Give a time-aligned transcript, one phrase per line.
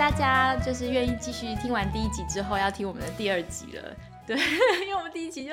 [0.00, 3.94] 大家就是愿意继续听完第一集之后，要听我们的第二集了。
[4.26, 4.34] 对，
[4.80, 5.52] 因为我们第一集就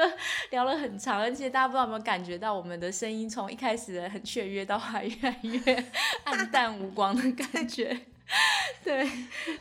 [0.51, 5.85] 聊了很长，而且大家不知道有没有感觉到我们的声音从一开始很雀跃，到还越来越
[6.23, 7.99] 暗淡无光的感觉。
[8.85, 9.05] 对，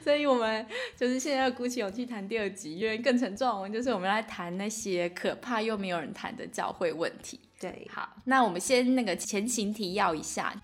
[0.04, 0.64] 所以我们
[0.96, 7.40] 就是现在鼓起勇气谈第二集，因为更沉重，我们就是我们来谈那些可怕又没有人谈的教会问题。
[7.58, 10.54] 对，好，那我们先那个前情提要一下。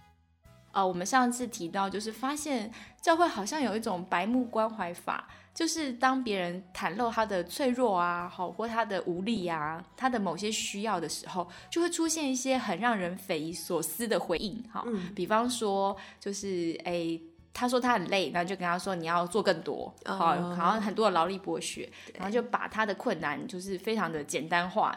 [0.75, 14.63] 呃，我们上次提到，就是发现教会好像有一种白目关怀法，就是当别人袒露他的脆弱啊，好或他的无力啊，他的某些需要的时候，就会出现一些很让人匪夷所思的回应。
[14.73, 14.85] 哈，
[15.17, 17.21] 比方说，就是哎，
[17.53, 20.17] 他说他很累，然后就跟他说你要做更多，好，
[20.55, 24.97] 好像很多的劳力剥削，然后就把他的困难就是非常的简单化，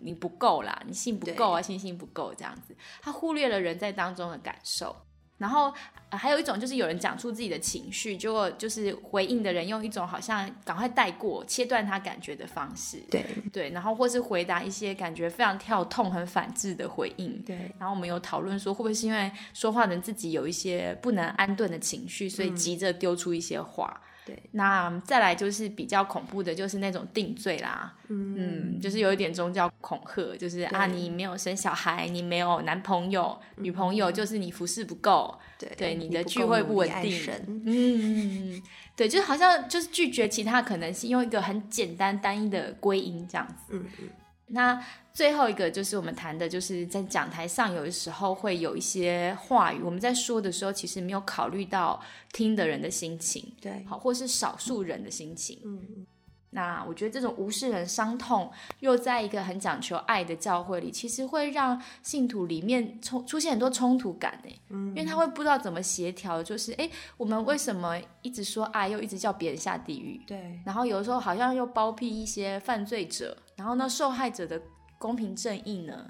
[0.00, 4.96] 你不够啦，你信不够啊，信心不够这样子，他忽略了人在当中的感受。
[5.44, 5.70] 然后
[6.08, 17.70] 还有一种就是有人讲出自己的情绪，结果就是回应的人用一种好像赶快带过、切断他感觉的方式，对对，然后或是回答一些感觉非常跳痛、很反制的回应，对。
[17.78, 24.00] 然后我们有讨论说，会不会是因为说话人自己有一些不能安顿的情绪，所以急着丢出一些话。
[24.26, 38.62] 对，那再来就是比较恐怖的，就是那种定罪啦，嗯，就是有一点宗教恐吓，就是啊，你没有生小孩，你没有男朋友、女朋友，就是你服侍不够，对，对，你的聚会不稳定，嗯，
[38.96, 44.08] 对，就是好像就是拒绝其他可能性，用一个很简单单一的归因这样子，嗯嗯。
[44.54, 44.80] 那
[45.12, 52.00] 最后一个就是我们谈的，就是在讲台上有的时候会有一些话语，我们在说的时候，其实没有考虑到
[52.32, 56.06] 听的人的心情，对，好，或是少数人的心情，嗯嗯。
[56.54, 58.48] 那我觉得这种无视人伤痛，
[58.78, 73.36] 又在一个很讲求爱的教会里，其实会让信徒里面冲出现很多冲突感呢，嗯，因为他会不知道怎么协调，就是哎，我们为什么一直说爱，又一直叫别人下地狱，对，然后有的时候好像又包庇一些犯罪者。
[73.56, 74.60] 然后呢，受害者的
[74.98, 76.06] 公平正义呢？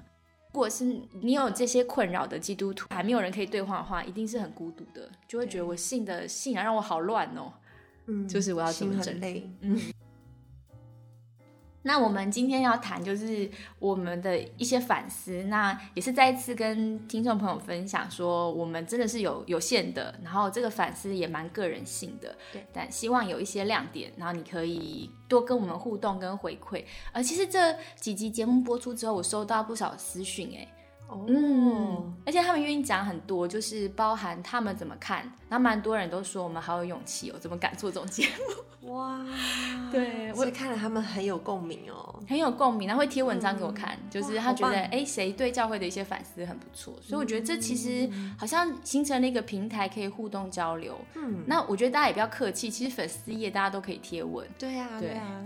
[0.53, 0.85] 如果是
[1.21, 7.51] 你有这些困扰的基督徒，还没有人可以对话的话，一定是很孤独的，就会觉得我信的信仰让我好乱哦。
[8.07, 9.49] 嗯，就是我要怎么整理？
[9.61, 9.79] 嗯。
[11.87, 13.47] 那我们今天要谈就是
[13.77, 26.83] 我们的一些反思，那也是再一次跟听众朋友分享说，我们真的是有有限的，然后这个反思也蛮个人性的，对，但希望有一些亮点，然后你可以多跟我们互动跟回馈。
[27.11, 30.67] 呃，其实这几集节目播出之后，我收到不少私讯，哎。
[31.27, 38.27] 嗯，而且他们愿意讲很多，就是包含他们怎么看，然后蛮多人都说我们好有勇气哦，怎么敢做这种节
[38.81, 38.93] 目？
[38.93, 39.25] 哇，
[39.91, 50.99] 对，我看了他们很有共鸣哦，很有共鸣，然后会贴文章给我看，就是他觉得哎，谁对教会的一些反思很不错，所以我觉得这其实好像形成了一个平台，可以互动交流。
[51.15, 54.47] 嗯，那我觉得大家也不要客气，其实粉丝页大家都可以贴文。
[54.57, 55.43] 对呀，对呀。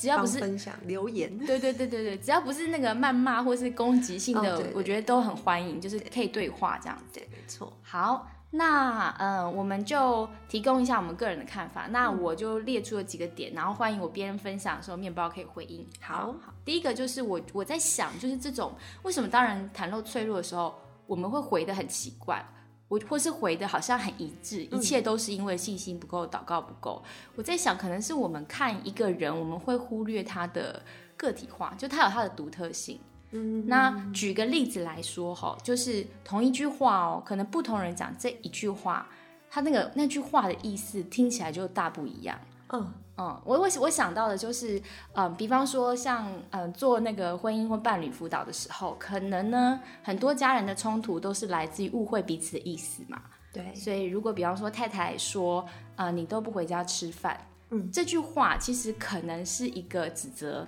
[0.00, 7.20] 只要不是分享留言，对对对对对，只要不是那个谩骂或是攻击性的，我觉得都很欢迎，就是可以对话这样子。
[7.30, 7.70] 没错。
[7.82, 11.86] 好，那嗯，我们就提供一下我们个人的看法。
[11.90, 15.86] 那我就列出了几个点，然后欢迎我别人分享的时候，面包可以回应。
[16.00, 18.72] 好好，第一个就是我我在想，就是这种
[19.02, 20.74] 为什么当人袒露脆弱的时候，
[21.06, 22.42] 我们会回的很奇怪。
[22.90, 27.00] 我或是回的好像很一致，一切都是因为信心不够，祷告不够。
[27.36, 30.82] 我在想，可能是我们看一个人，我们会忽略他的
[31.16, 32.98] 个体化，就他有他的独特性。
[33.30, 39.08] 嗯，那举个例子来说哈，就是同一句话哦，可能不同人讲这一句话，
[39.48, 42.36] 他那个那句话的意思听起来就大不一样。
[42.72, 42.92] 嗯。
[43.20, 44.80] 嗯，我我我想到的就是，
[45.12, 53.20] 嗯，比方说像嗯做那个婚姻或伴侣辅导的时候，可能呢很多家人的冲突都是来自于误会彼此的意思嘛。
[53.52, 55.66] 对，所以如果比方说太太说，
[55.96, 60.66] 呃，你都不回家吃饭，嗯，这句话其实可能是一个指责，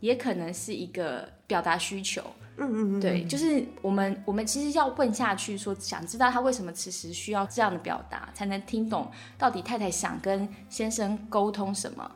[0.00, 2.22] 也可能是一个表达需求。
[2.56, 12.10] 嗯嗯嗯，对，就是我们我们其实要问下去，说想知道他为什么此时需要这样的表达，才能听懂到底太太想跟先生沟通什么。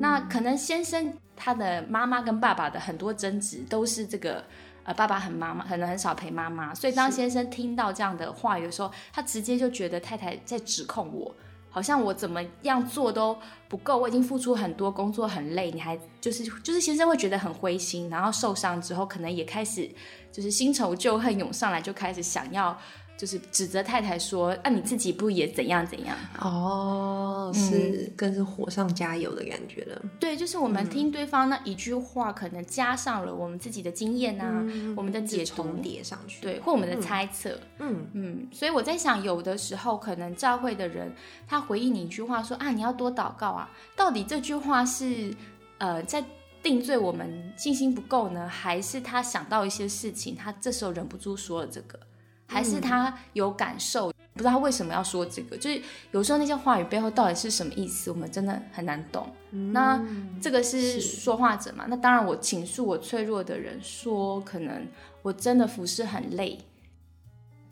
[0.00, 4.42] 那可能先生他的妈妈跟爸爸的很多争执都是这个，
[4.84, 11.34] 呃，爸爸很妈妈可能很少陪妈妈，所以当先生听到这样的话语的时候，他直接就觉得太太在指控我。
[11.76, 13.36] 好像我怎么样做都
[13.68, 19.86] 不够，我已经付出很多，工作很累，你还就是就是先生会觉得很灰心，然后受伤之后，可能也开始
[20.32, 22.74] 就是新仇旧恨涌上来，就开始想要
[23.16, 26.16] 就是指责太太说啊你自己不也怎样怎样？
[26.38, 30.02] 哦，是更是火上加油的感觉了。
[30.20, 34.62] 对，就是我们听对方那一句话，可能加上了我们自己的经验啊，
[34.96, 37.58] 我们的解读重叠上去，对，或我们的猜测。
[37.78, 41.10] 嗯嗯，所以我在想，有的时候可能教会的人
[41.48, 45.34] 他回应你一句话说啊你要多祷告啊，到底这句话是
[45.78, 46.22] 呃在
[46.62, 51.98] 定罪我们信心不够呢，还是他想到一些事情，他这时候忍不住说了这个？
[52.46, 55.56] 还是他有感受，不知道他为什么要说这个。
[55.56, 55.82] 就是
[56.12, 59.28] 有时候那些话语背后到底是什么意思，我们真的很难懂。
[59.72, 60.00] 那
[60.40, 61.86] 这个是说话者嘛？
[61.88, 64.86] 那当然，我倾诉我脆弱的人说，可能
[65.22, 66.58] 我真的服侍很累。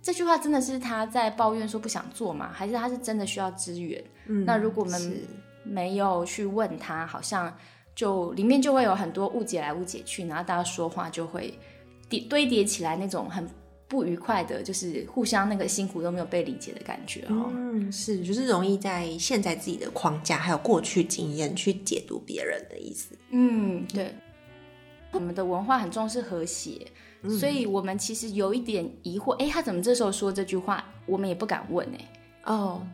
[0.02, 2.50] 这句话真的是他在抱怨说不想做吗？
[2.52, 4.02] 还是他是真的需要支援？
[4.44, 5.22] 那如果我们
[5.62, 7.54] 没有去问他，好像
[7.94, 11.58] 就里面就会有很多误解来误解去，然后大家说话就会
[12.08, 13.48] 叠堆叠起来那种很。
[13.94, 17.48] 不愉快的，就是互相那个辛苦都没有被理解的感觉哦。
[17.54, 23.16] 嗯，是，就是容易在现在自己的框架还有过去经验去解读别人的意思。
[23.30, 24.12] 嗯，对。
[25.12, 26.84] 我们的文化很重视和谐，
[27.38, 30.84] 所以我们其实有一点疑惑，哎，他怎么这时候说这句话？
[31.06, 32.52] 我们也不敢问，哎。
[32.52, 32.84] 哦。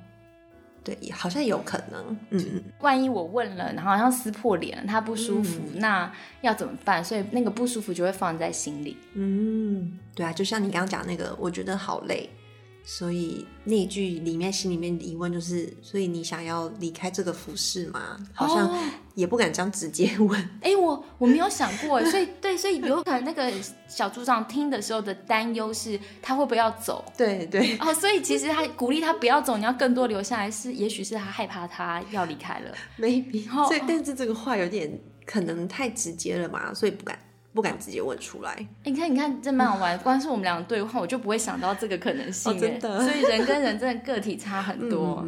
[0.82, 2.16] 对，好像有可能。
[2.30, 6.10] 嗯嗯，万一我问了，然后好像撕破脸了，他不舒服，那
[6.40, 7.04] 要怎么办？
[7.04, 8.96] 所以那个不舒服就会放在心里。
[9.14, 12.28] 嗯，对啊，就像你刚刚讲那个，我觉得好累。
[12.82, 18.16] 所以那一句里面心里面疑问就是，所以你想要离开这个服饰吗？
[18.34, 20.48] 好像也不敢这样直接问。
[20.62, 23.52] 哎，我我没有想过， 所以对，所以有可能那个
[23.86, 27.04] 小组长听的时候的担忧是，他会不会要走？
[27.16, 27.76] 对对。
[27.78, 33.44] 哦，所以其实他鼓励他不要走，你要更多留下来，是也许是他害怕他要离开了， maybe。
[33.68, 37.18] 所以，但是这个话有点可能太直接了嘛，所以不敢。
[37.52, 38.56] 不敢直接问出来。
[38.84, 39.98] 你看，你看，这蛮好玩。
[39.98, 42.58] 光是我们两个对话，我就不会想到这个可能性。
[42.58, 45.26] 真的，所以人跟人真的个体差很多。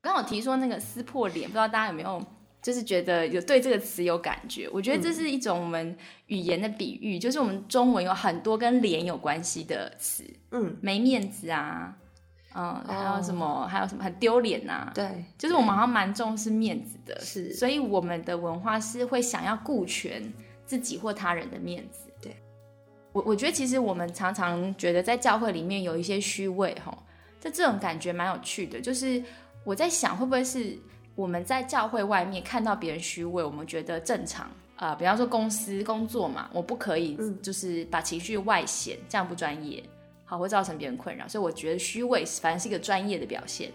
[0.00, 2.24] 刚好提说那个撕破脸，不知道大家有没有，
[2.62, 4.68] 就是觉得有对这个词有感觉？
[4.72, 5.96] 我觉得这是一种我们
[6.26, 10.24] 语言的比喻，就是我们中文有很多跟脸有关系的词。
[10.52, 11.94] 嗯，没面子啊，
[12.54, 13.66] 嗯，还有什么？
[13.66, 14.90] 还有什么很丢脸呐？
[14.94, 17.20] 对，就是我们好像蛮重视面子的。
[17.20, 20.32] 是，所以我们的文化是会想要顾全。
[20.66, 22.36] 自己或他人的面子，对
[23.12, 26.92] 我，我觉得其实我们常常觉得在教会里面有一些虚伪，哈，
[27.40, 28.80] 这这种感觉蛮有趣的。
[28.80, 29.22] 就是
[29.62, 30.76] 我在想，会不会是
[31.14, 34.94] 我们在教会外面看到别人虚伪，我们觉得正常啊？
[34.96, 39.82] 比方说公司工作嘛，我不可以就是把情绪外显，这样不专业，
[40.24, 41.28] 好会造成别人困扰。
[41.28, 43.70] 所以我觉得虚伪反正是一个专业的表现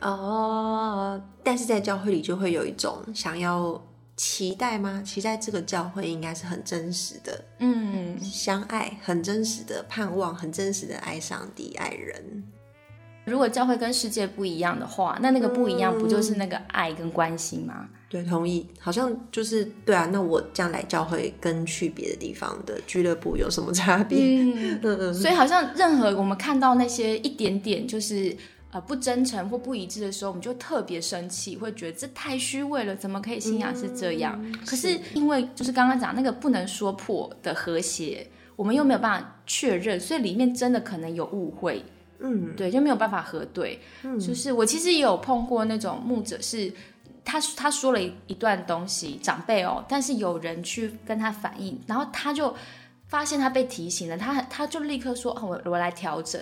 [0.00, 1.20] 哦。
[1.42, 3.82] 但是在教会里就会有一种想要。
[4.22, 5.02] 期待吗？
[5.02, 12.44] 期待这个教会应该是很真实的，嗯，相爱，很真实的盼望，很真实的爱上帝、爱人。
[13.24, 17.88] 如果教会跟世界不一样的话，那那个不一样不就是那个爱跟关心吗？
[18.10, 18.68] 对，同意。
[18.78, 20.06] 好像就是对啊。
[20.12, 24.18] 那我这样来教会跟去别的地方的俱乐部有什么差别？
[24.22, 24.82] 嗯，
[25.16, 28.36] 所以好像任何我们看到那些一点点就是。
[28.72, 34.40] 呃，不真诚或不一致的时候，我们就特别生气，会觉得这太虚伪了，怎么可以信仰是这样？
[34.64, 38.24] 可是因为就是刚刚讲那个不能说破的和谐，
[38.54, 41.84] 我们又没有办法确认，所以里面真的可能有误会，
[42.20, 43.80] 嗯，对，就没有办法核对。
[44.20, 46.72] 就是我其实也有碰过那种牧者，是
[47.24, 52.54] 他他说了一段东西，长辈哦，但是有人去跟他反映，然后他就
[53.08, 56.40] 发现他被提醒了，他他就立刻说，我我来调整。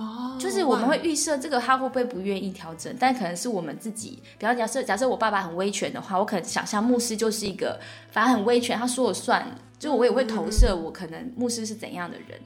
[0.00, 4.22] 哦，就是我们会预设这个他会不会不愿意调整，但可能是我们自己。
[4.38, 7.78] 比方假设假设我爸爸很威权的话，我可能想象牧师就是一个
[8.10, 9.46] 反正很威权，他说了算。
[9.78, 12.38] 就我也会投射我可能牧师是怎样的人，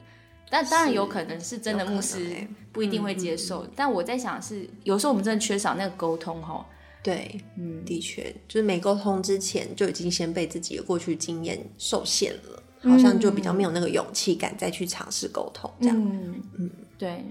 [0.49, 2.33] 但当然有可能是真的牧师
[2.71, 3.67] 不一定会接受。
[3.75, 6.65] 但我在想是有时候我们真的缺少那个沟通哈。
[7.03, 16.01] 对，嗯，的确就是没沟通之前就已经先被自己的过去经验受限了，好像就比较没有那个勇气敢再去尝试沟通这样。
[16.01, 17.21] 嗯嗯，对。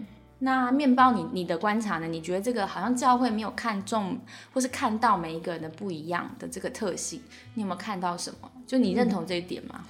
[0.44, 2.06] 那面包，你你的观察呢？
[2.06, 4.20] 你觉得这个好像教会没有看重，
[4.52, 7.22] 或是看到每一个人的不一样的这个特性，
[7.54, 8.50] 你有没有看到什么？
[8.66, 9.86] 就你认同这一点吗？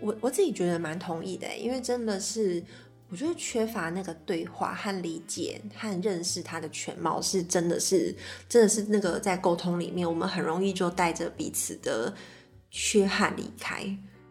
[0.00, 2.62] 我我自己觉得蛮同意的，因为真的是
[3.08, 8.14] 我觉得缺乏那个对话和理解和认识他的全貌，是真的是
[8.46, 12.12] 真的是那个在沟通里面，我们很容易就带着彼此的
[12.70, 13.82] 缺憾离开，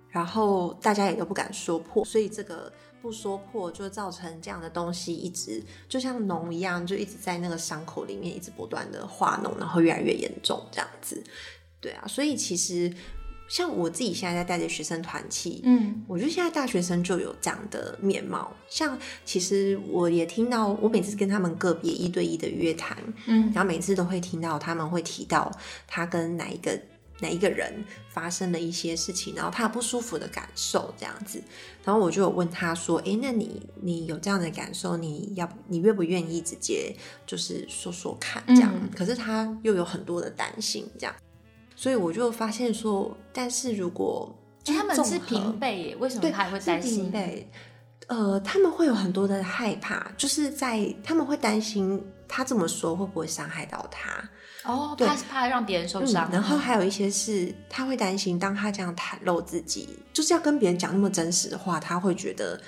[0.10, 2.72] 然后大家也都不敢说破，所以这个。
[3.04, 11.22] 不说破，就造成这样的东西一直就像脓一样，就一直在那个伤口里面一直不断的化脓，然后越来越严重这样子。
[11.82, 12.90] 对啊，所以其实
[13.50, 18.56] 像我自己现在在带着学生团契，嗯我觉得现在大学生就有这样的面貌。
[18.70, 25.52] 像其实我也听到，我每次跟他们个别一对一的约谈，嗯然后每次都会听到他们会提到
[25.86, 26.80] 他跟哪一个
[27.24, 27.74] 哪一个人
[28.10, 31.42] 发生了一些事情，然后他不舒服的感受这样子。
[31.84, 36.94] 然后我就有问他说：“诶，那你你有这样的感受，你要你愿不愿意直接
[37.26, 41.16] 就是说说看这样？”嗯可是他又有很多的担心这样，
[41.76, 44.34] 所以我就发现说，但是如果
[44.66, 47.12] 哎他们是平辈耶，为什么，他还会平担心？
[47.12, 47.50] 辈
[48.08, 54.30] 呃，他们会有很多的害怕，就是在他们会担心他这么说会不会伤害到他。
[54.66, 62.60] 哦，对怕怕让别人受伤，嗯，然后还有一些是他会担心，当他这样袒露自己，就是要跟别人讲那么真实的话，他会觉得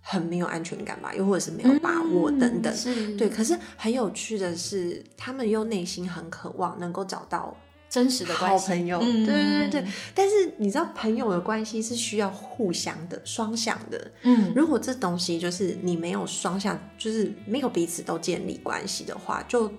[0.00, 2.76] 很没有安全感吧，又或者是没有把握嗯等等。
[2.76, 7.56] 是对，可是很有趣的是，他们又内心很渴望能够找到
[7.88, 8.98] 真实的好关系，朋友。
[9.00, 14.10] 对对对，但是你知道，朋友的关系是需要互相的、双向的。
[14.22, 19.70] 嗯如果这东西就是你没有双向，就是没有彼此都建立关系的话，就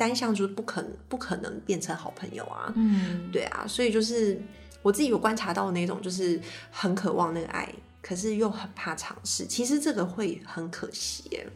[0.00, 2.72] 单向就是不可能不可能变成好朋友啊。
[2.74, 4.40] 嗯，对啊，所以就是
[4.80, 6.40] 我自己有观察到那种，就是
[6.70, 9.44] 很渴望那个爱，可是又很怕尝试。
[9.44, 11.46] 其实这个会很可惜耶。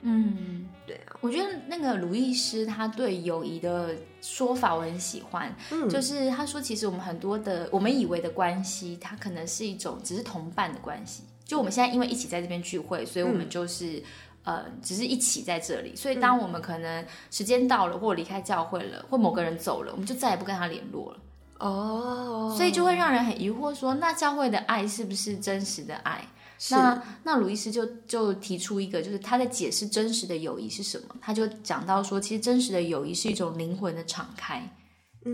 [0.00, 0.66] 嗯。
[0.86, 11.22] 对啊，我觉得那个鲁易斯他对友谊的说法我很喜欢，嗯，就是他说，其实我们很多的我们以为的关系，它可能是一种只是同伴的关系。
[11.44, 14.00] 就我们现在因为一起在这边聚会，所以我们就是、
[14.44, 15.94] 呃，只是一起在这里。
[15.94, 21.18] 所以当我们可能时间到了，或离开教会了，或某个人走了，我们就再也不跟他联络了。
[21.58, 26.24] 哦，所以就会让人很疑惑说，那教会的爱是不是真实的爱？
[26.70, 31.16] 那那鲁伊斯就就提出一个，就是他在解释真实的友谊是什么。
[31.20, 34.70] 他就讲到说，其实真实的友谊是一种灵魂的敞开，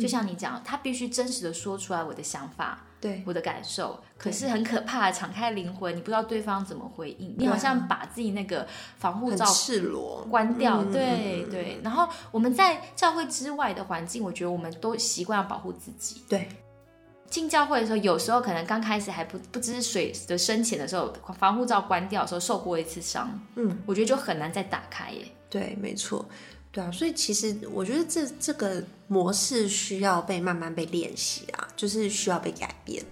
[0.00, 3.98] 就像你讲，他必须真实的说出来我的想法、对我的感受。
[4.18, 11.80] 可是很可怕，敞开灵魂，你不知道对方怎么回应，你好像把自己那个防护罩赤裸，关掉，嗯对对。
[11.84, 16.22] 然后我们在教会之外的环境，我觉得我们都习惯要保护自己。
[16.28, 16.48] 对，
[17.28, 25.26] 进教会的时候，有时候可能刚开始还不不知水的深浅的时候，防护罩关掉的时候受过一次伤，嗯，我觉得就很难再打开耶。
[25.50, 26.24] 对，没错，
[26.76, 33.02] 对啊，所以其实我觉得这这个模式需要被慢慢被练习啊，就是需要被改变。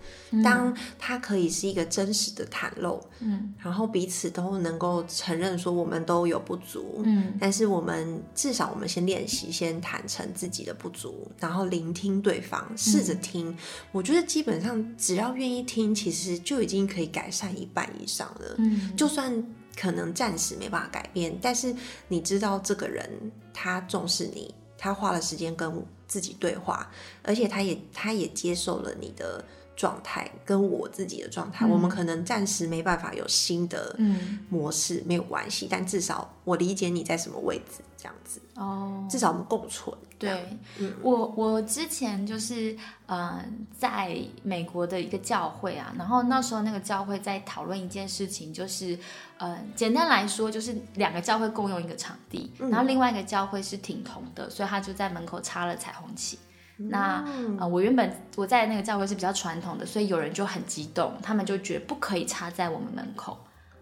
[0.42, 13.56] 当它可以是一个真实的袒露，嗯然后彼此都能够承认说我们都有不足，嗯但是我们至少我们先练习，先坦诚自己的不足，然后聆听对方，试着听。
[13.92, 18.56] 我觉得基本上只要愿意听，其实就已经可以改善一半以上了。
[18.58, 19.32] 嗯，就算
[19.76, 21.74] 可能暂时没办法改变，但是
[22.08, 23.08] 你知道这个人
[23.52, 26.90] 他重视你，他花了时间跟自己对话，
[27.22, 29.44] 而且他也他也接受了你的
[29.76, 31.66] 状态跟我自己的状态。
[31.66, 39.96] 嗯我们可能暂时没办法有新的嗯模式，没有关系，但至少我理解你在什么位置，这样子，哦，至少我们共存。
[40.16, 42.76] 对，嗯我我之前就是
[43.06, 43.44] 呃
[43.76, 48.96] 在美国的一个教会啊，然后那时候那个教会在讨论一件事情，就是
[49.38, 56.38] 呃简单来说就是两个教会共用一个场地，嗯然后另外一个教会是挺同的，所以他就在门口插了彩虹旗。
[56.76, 63.38] 那嗯呃，我原本我在那个教会是比较传统的，所以有人就很激动，他们就觉得不可以插在我们门口。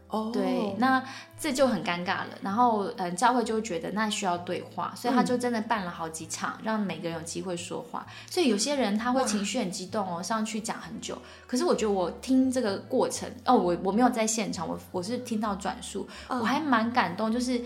[0.09, 1.03] 哦，对，那
[1.41, 2.29] 这就很尴尬了。
[2.43, 8.07] 然后，嗯，教会就觉得那需要对话，所以他就真的办了好几场，让每个人有机会说话。
[8.29, 11.17] 所以有些人他会情绪很激动哦，上去讲很久。
[11.47, 17.59] 可是我觉得我听这个过程，哦，我我没有在现场，我我是听到转述，嗯我还蛮感动，就是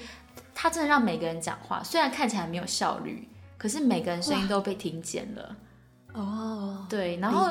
[0.54, 5.56] 他真的让每个人讲话，虽然看起来没有效率，可是每个人声音都被听见了。
[6.14, 7.50] 哦，对，然后，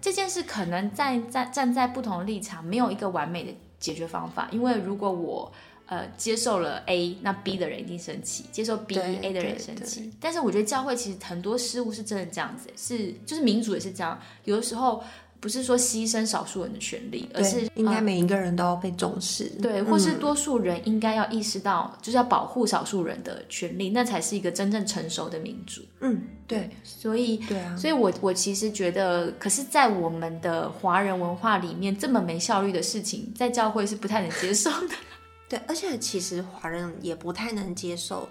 [0.00, 4.48] 这件事可能在在站在不同的立场，没有一个完美的解决方法。
[4.50, 5.52] 因为如果我
[5.84, 10.10] 呃接受了 A，那 B 的人一定生气；接受 B、A 的人生气。
[10.18, 14.18] 但是我觉得教会其实很多事物是真的这样子，是就是民主也是这样。
[14.44, 15.04] 有的时候
[15.40, 19.44] 不是说牺牲少数人的权利，而是，应该呃每一个人都要被重视。
[19.62, 25.82] 对，或是嗯多数人应该要意识到，就是要保护少数人的权利，那才是一个真正成熟的民主。
[26.00, 34.94] 嗯，对所以对啊，所以我我其实觉得，可是，在我们的华人文化里面，这么没效率的事情，在教会是不太能接受的。
[35.48, 38.28] 对，而且其实华人也不太能接受，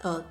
[0.00, 0.24] 呃，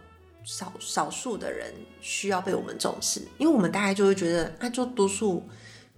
[0.44, 5.44] 少少数的人需要被我们重视，因为我们大概就会觉得，啊，就多数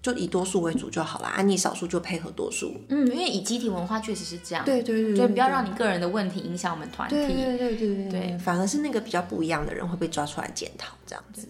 [0.07, 2.73] 就以多数为主就好了，啊，你少数就配合多数。
[2.87, 7.15] 嗯，因为以集体文化确实是这样，对对对就对，不要让你个人的问题影响我们团体。
[7.15, 11.45] 对对对对对对反而是那个比较不一样的人会被抓出来检讨，这样子。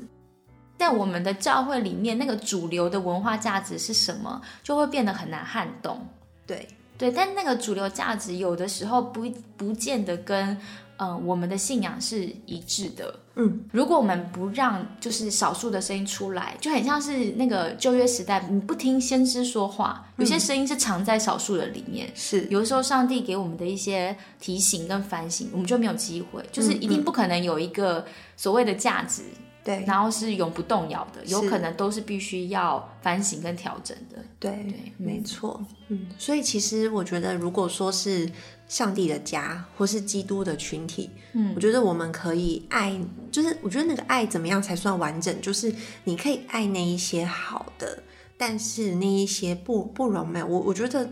[0.76, 6.04] 在我们的教会里面，那个主流的文化价值是什么，就会变得很难撼动。
[6.48, 10.58] 对对，但那个主流价值有的时候不不见得跟嗯、
[10.98, 13.20] 呃我们的信仰是一致的。
[13.36, 22.10] 嗯，如果我们不让就是少数的声音出来，就很像是那个旧约时代，你不听先知说话，有些声音是藏在少数的里面。
[22.16, 28.04] 是有的时候，上帝给我们的一些提醒跟反省，我们就没有机会，就是一定不可能有一个
[28.36, 29.22] 所谓的价值，
[29.68, 34.24] 对然后是永不动摇的，有可能都是必须要反省跟调整的。
[34.40, 38.32] 对对没错，嗯，所以其实我觉得，如果说是
[38.70, 42.98] 上帝的家，或是基督的群体，嗯我觉得我们可以爱，
[43.30, 45.42] 就是我觉得那个爱怎么样才算完整？
[45.42, 45.74] 就是
[46.06, 48.02] 你可以爱那一些好的，
[48.38, 50.42] 但是那一些不不容美。
[50.42, 51.10] 我我觉得。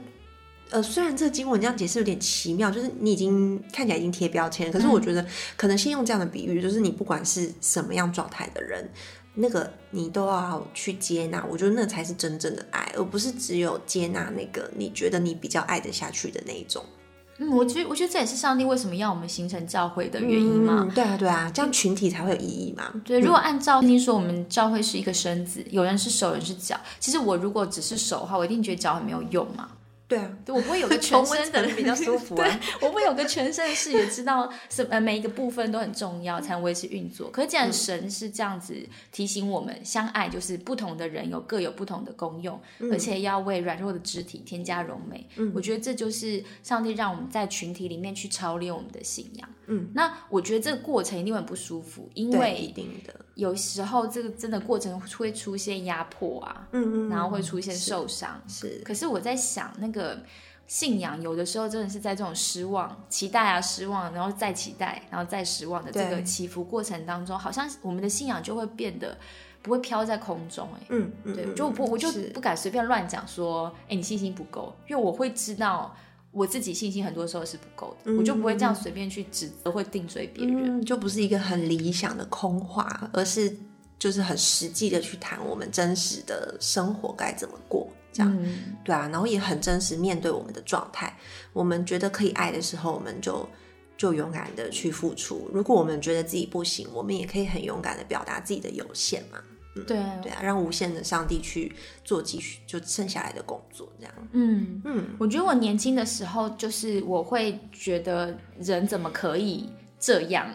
[0.72, 8.90] 呃，虽然这个经文这样解释有点奇妙，就是你已经看起来已经贴标签了，可是我觉得可能先用这样的比喻，就是你不管是什么样状态的人，
[9.36, 16.84] 那个你都要去接纳，我觉得那才是真正的爱，而不是只有接纳那个你觉得你比较爱得下去的那一种
[17.38, 20.88] 嗯，我觉得我觉得这也是上帝为什么要我们形成教会的原因嘛。
[20.88, 22.92] 嗯对啊，对啊，这样群体才会有意义嘛。
[23.04, 26.80] 对，如果按照圣经说，我们教会是一个身子，有人是手，有人是脚。
[26.98, 29.68] 其实我如果只是手的话，我一定觉得脚很没有用嘛。
[30.08, 37.32] 对啊，我不会有个 全身的比较 舒服啊对， 我不会有个全身的视野，知道什呃每一个部分都很重要，才能维持运作。
[37.32, 38.76] 可是既然神是这样子
[39.12, 42.60] 提醒我们，相爱就是不同的人有各有不同的功用，
[42.92, 45.28] 而且要为软弱的肢体添加柔美。
[45.56, 49.50] 我觉得这就是上帝让我们在群体里面去操练我们的信仰。
[49.68, 53.14] 嗯，那我觉得这个过程一定会很不舒服，因为，一定的。
[53.36, 58.42] 有时候这个真的过程会出现压迫啊，嗯嗯，然后会出现受伤。
[58.48, 60.22] 是可是我在想，那个
[60.68, 69.18] 信仰有的时候真的是在这种失望、期待啊、失望，然后再期待，然后再失望的这个起伏过程当中，好像我们的信仰就会变得
[69.62, 70.86] 不会飘在空中、哎。
[70.90, 75.96] 嗯嗯，对，嗯就不我就不敢随便乱讲说，哎，你信心不够，因为我会知道
[76.36, 80.80] 我自己信心很多时候是不够的，我就不会这样随便去指责或定罪别人。
[80.80, 83.56] 嗯，就不是一个很理想的空话，而是
[83.98, 88.38] 就是很实际的去谈我们真实的生活该怎么过，这样。
[88.44, 91.18] 嗯，对啊，然后也很真实面对我们的状态。
[91.54, 93.48] 我们觉得可以爱的时候，我们就
[93.96, 99.40] 就勇敢的去付出；如果我们觉得自己不行，我们也可以很勇敢的表达自己的有限嘛。
[99.84, 104.14] 对，对啊，让无限的上帝去做继续就剩下来的工作，这样。
[104.32, 104.82] 嗯。
[104.86, 110.48] 嗯，我觉得我年轻的时候，就是我会觉得人怎么可以这样，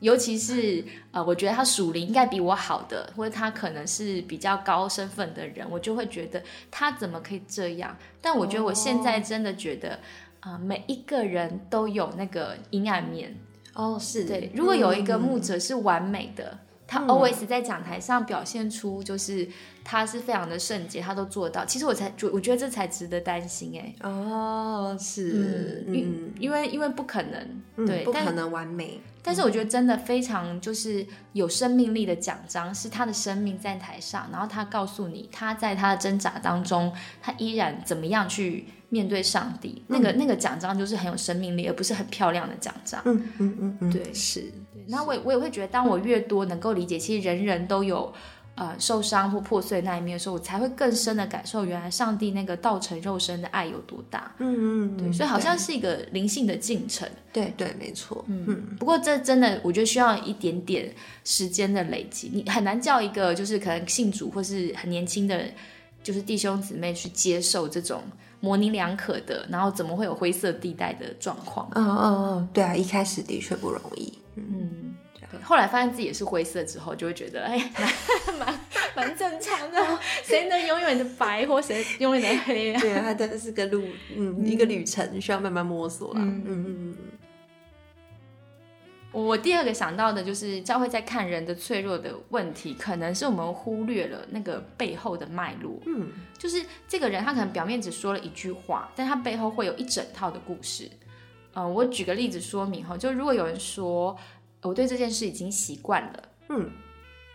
[0.00, 7.96] 尤其是呃，我觉得他属灵应该比我好的，或者他可能是比较高身份的人，我就会觉得他怎么可以这样？
[8.20, 9.98] 但我觉得我现在真的觉得，
[10.40, 13.36] 啊、每一个人都有那个阴暗面。
[13.74, 16.58] 哦，是对，如果有一个嗯牧者是完美的，
[16.92, 19.48] 他 always 在讲台上表现出就是
[19.82, 21.64] 他是非常的圣洁，他都做到。
[21.64, 23.94] 其实我才觉，我觉得这才值得担心哎。
[24.06, 29.00] 哦，是，嗯，因为因为不可能，嗯对，不可能完美。
[29.22, 39.82] 但是我觉得真的非常就是有生命力的奖章，是他的生命在台上，然后他告诉你他在他的挣扎当中，他依然怎么样去面对上帝。
[39.86, 43.00] 那个那个奖章就是很有生命力，而不是很漂亮的奖章。
[43.04, 44.52] 嗯嗯嗯嗯，对是，
[44.92, 48.12] 那我也我也会觉得，当我越多能够理解，其实人人都有
[48.54, 54.30] 呃受伤或破碎那一面的时候，我才会更深的感受，原来上帝那个道成肉身的爱有多大。
[54.38, 57.08] 嗯嗯，对，所以好像是一个灵性的进程。
[57.32, 65.42] 对对，没错，嗯不过这真的，我觉得需要一点点时间的累积，你很难叫一个就是可能信主或是很年轻的，
[66.02, 68.02] 就是弟兄姊妹去接受这种
[68.40, 71.70] 模棱两可的，然后怎么会有灰色地带的状况？
[71.74, 74.12] 嗯嗯嗯，对啊，一开始的确不容易。
[74.36, 75.40] 嗯，对。
[75.42, 77.58] 后来发现自己也是灰色之后，就会觉得哎，
[78.38, 78.60] 蛮蛮
[78.94, 79.78] 蛮正常的。
[80.24, 82.80] 谁能永远的白，或谁永远的黑啊？
[82.80, 83.84] 对啊，它真的是个路，
[84.16, 86.20] 嗯，一个旅程，需要慢慢摸索啦。
[86.22, 86.96] 嗯嗯嗯
[89.14, 95.78] 我第二个想到的就是教会在看人的脆弱的问题，可能是我们忽略了那个背后的脉络。
[95.84, 100.90] 嗯就是这个人他可能表面只说了一句话，但他背后会有一整套的故事。
[101.54, 104.16] 嗯、我举个例子说明哈，就如果有人说
[104.62, 106.70] 我对这件事已经习惯了，嗯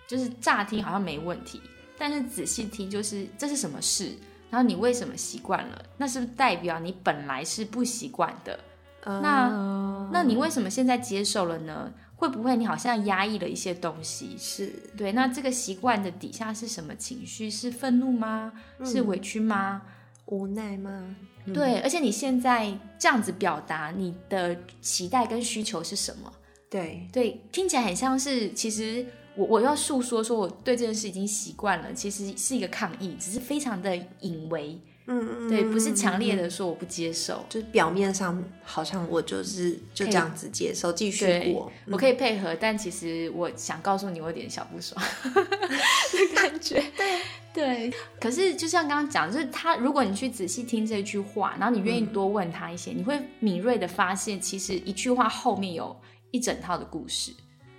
[0.07, 1.61] 就是乍听好像没问题，
[1.97, 4.15] 但是仔细听就是这是什么事，
[4.49, 5.85] 然后你为什么习惯了？
[5.97, 8.59] 那是不是代表你本来是不习惯的？
[9.03, 11.93] 嗯，那那你为什么现在接受了呢？
[12.15, 14.35] 会不会你好像压抑了一些东西？
[14.39, 17.47] 是对，那这个习惯的底下是什么情绪？
[17.47, 18.53] 是愤怒吗？
[18.83, 19.83] 是委屈吗？
[20.25, 21.15] 无奈吗？
[21.53, 26.31] 对，而且你现在这样子表达你的期待跟需求是什么？
[26.69, 29.05] 对，对，听起来很像是其实
[29.35, 34.77] 我我要诉说说我对这件事已经习惯了，其实是一个抗议，只是非常的隐微，
[35.07, 36.49] 嗯嗯，对，不是强烈的。
[36.49, 37.45] 说我不接受。
[37.49, 45.01] 就是表面上好像我就是就这样子接受，继续对过。，我可以配合，但其实我想告诉你，我有点小不爽
[45.33, 46.83] 的 感觉。
[46.97, 47.21] 对
[47.53, 55.95] 对，可是就像刚刚讲，就是他，如果你去仔细听这句话，然后你愿意多问他一些，你会敏锐的发现，其实一句话后面有
[56.31, 57.31] 一整套的故事。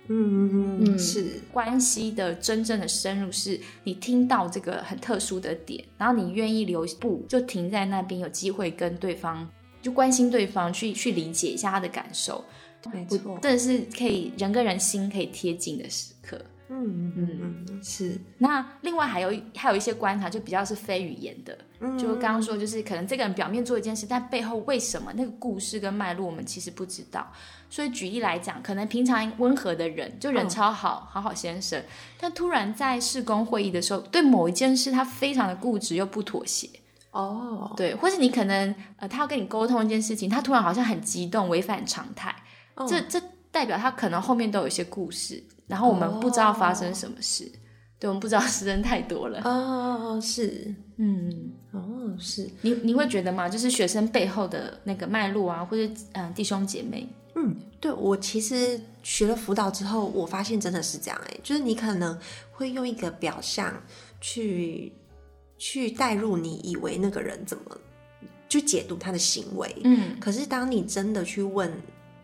[0.09, 9.47] 嗯嗯嗯，嗯是，关系的真正的深入，是你听到这个很特殊的点，然后你愿意留步，就停在那边，有机会跟对方
[9.81, 12.43] 就关心对方，去去理解一下他的感受。
[12.91, 13.37] 没错。
[13.41, 16.41] 真的是可以人跟人心可以贴近的时刻。
[16.69, 18.17] 嗯嗯嗯嗯，是。
[18.37, 21.97] 那另外还有还有一些观察，就比较是非语言的，嗯。
[21.97, 27.31] 就刚刚说，就是可能这个人表面做一件事，但背后为什么那个故事跟脉络我们其实不知道。
[27.71, 30.49] 所以举例来讲，可能平常温和的人，就人嗯。
[30.49, 31.83] 超好，好好先生，
[32.19, 36.67] 但突然在事工会议的时候，对某一件事他非常的固执又不妥协，
[37.11, 42.35] 哦，对，或是你可能呃他要跟你沟通一件事情，他突然好像很激动，违反常态，
[42.75, 47.49] 哦这这代表他可能后面都有一些故事，然后我们不知道发生什么事，
[47.99, 49.39] 对我们不知道事真太多了。
[49.43, 53.47] 哦，是，嗯，哦，是，你你会觉得吗？
[53.47, 62.17] 就是学生背后的那个脉络啊，或者嗯、呃弟兄姐妹，嗯，对我其实学了辅导之后，我发现真的是这样哎、就是你可能
[62.51, 63.71] 会用一个表象
[64.19, 64.91] 去
[65.59, 67.77] 去带入你以为那个人怎么
[68.49, 70.19] 去解读他的行为，嗯。
[70.19, 71.71] 可是当你真的去问，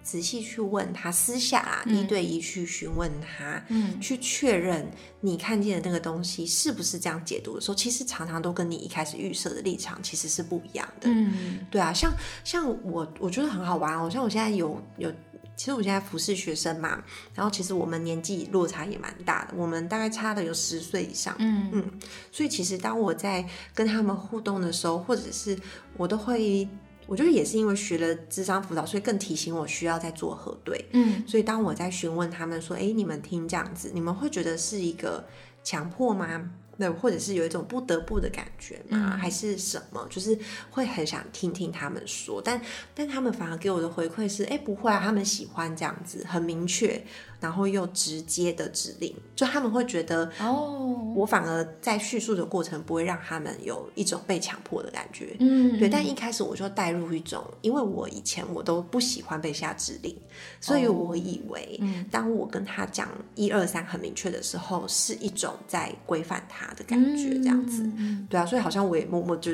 [0.06, 4.88] 仔细去问他，私下啊，一对一去询问他，嗯去确认
[5.20, 11.10] 你看见的那个东西是不是这样解读的时候，其实常常都跟你一开始预设的立场其实是不一样的。
[11.10, 12.14] 嗯对啊，像
[12.44, 14.08] 像我，我觉得很好玩哦。
[14.08, 15.12] 像我现在有有，
[15.56, 21.36] 其实我现在服侍学生嘛，然后其实我们年纪落差也蛮大的，我们大概差的有十岁以上。
[21.40, 21.92] 嗯嗯，
[22.32, 25.58] 所以其实当我在跟他们互动的时候，或者是
[25.98, 26.68] 我都会，
[27.08, 30.86] 我觉得也是因为学了智商辅导，所以更提醒我需要再做核对。
[30.92, 35.26] 嗯所以当我在询问他们说：“诶，你们听这样子，你们会觉得是一个
[35.64, 36.52] 强迫吗？
[36.78, 39.12] 那，或者是有一种不得不的感觉吗？
[39.16, 40.06] 嗯还是什么？
[40.10, 40.38] 就是
[40.70, 42.60] 会很想听听他们说，但
[42.94, 47.02] 但他们反而给我的回馈是：诶，不会啊，他们喜欢这样子，很明确，
[47.46, 55.36] 然后又直接的指令，就他们会觉得哦，我反而在叙述的过程不会让他们有一种被强迫的感觉。
[55.40, 60.18] 嗯对，但一开始我就带入一种，因为我以前我都不喜欢被下指令，
[60.60, 67.84] 所以哦我以为，嗯当我跟他讲一二三很明确的时候，是一种在规范他的感觉，这样子。
[67.96, 69.52] 嗯对啊，所以好像我也默默就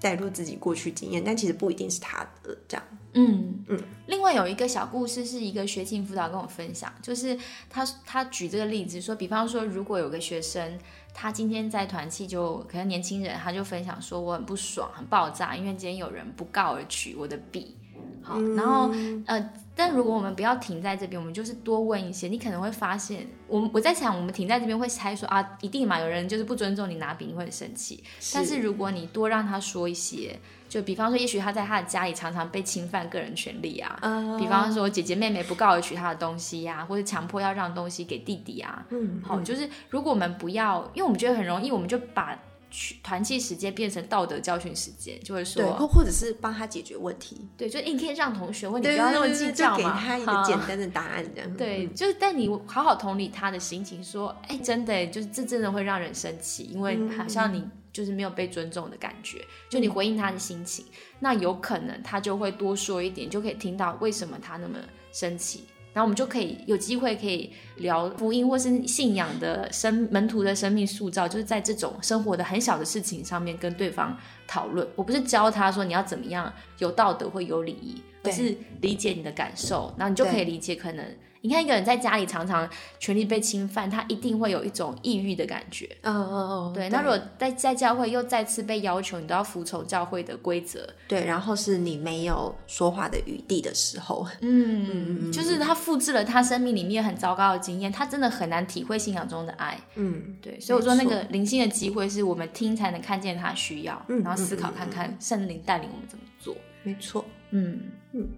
[0.00, 2.84] 带入自己过去经验，但其实不一定是他的这样。
[3.14, 7.36] 嗯嗯另外有一个小故事，是一个学情辅导跟我分享，就是
[7.68, 10.78] 他他举这个例子说，比方说如果有个学生，
[11.12, 17.76] 他今天在团契就可能年轻人，他就分享说我很不爽，很爆炸，因为今天有人不告而取我的笔。
[18.22, 18.90] 好，然后
[19.26, 28.02] 呃，但如果我们不要停在这边，我们就是多问一些，你可能会发现，我我在想，我们停在这边会猜说啊，一定嘛，有人就是不尊重你拿笔，你会很生气。
[28.34, 30.38] 但是如果你多让他说一些，
[30.70, 38.86] 就比方说，也许他在他的家里常常被侵犯个人权利啊，呃比方说姐姐妹妹不告而取他的东西呀、或者强迫要让东西给弟弟啊。
[38.90, 42.38] 嗯，好，就是如果我们不要，因为我们觉得很容易，我们就把
[42.70, 49.90] 去团契时间变成道德教训时间，就会对，说或或者是帮他解决问题，对，就、诶你可以让同学问，你不要那么计较嘛就给。
[50.06, 51.56] 他一个好简单的答案，这样。
[51.56, 60.84] 对，就是但你好好同理他的心情，说，哎，真的，就是这真的会让人生气，因为好像你就是没有被尊重的感觉，就你回应他的心情，
[61.18, 64.78] 那有可能他就会多说一点，就可以听到为什么他那么
[65.12, 65.64] 生气。
[65.92, 74.86] 然后我们就可以有机会可以聊福音或是信仰的生门徒的生命塑造，就是在这种生活的很小的事情上面跟对方讨论。
[74.94, 81.04] 我不是教他说你要怎么样有道德或有礼仪，而是理解你的感受，然后你就可以理解可能
[81.42, 85.88] 你看一个人在家里常常权力被侵犯，他一定会有一种抑郁的感觉。
[86.02, 99.80] 嗯嗯嗯，对，那如果在在教会又再次被要求你都要服从教会的规则，对，然后是你没有说话的余地的时候，嗯嗯嗯，就是他复制了他生命里面很糟糕的经验，他真的很难体会信仰中的爱。
[99.94, 106.54] 嗯，对，所以我说那个灵性的机会是我们听才能看见他需要，嗯然后思考看看圣灵带领我们怎么做。
[106.82, 107.80] 没错，嗯。
[108.12, 108.28] 嗯。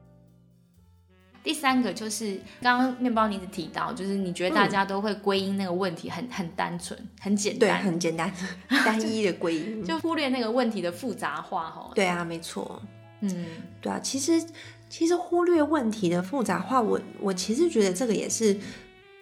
[1.42, 8.33] 第三个就是刚刚面包你只提到，就是你觉得大家都会归因那个问题很很单纯、很简对，单，很简单，
[8.85, 11.90] 单一的归因，就忽略那个问题的复杂化哈。
[11.94, 12.81] 对啊，没错，
[13.20, 13.46] 嗯。
[13.81, 14.40] 对啊，其实
[14.88, 18.57] 其实忽略问题的复杂化，我我其实觉得这个也是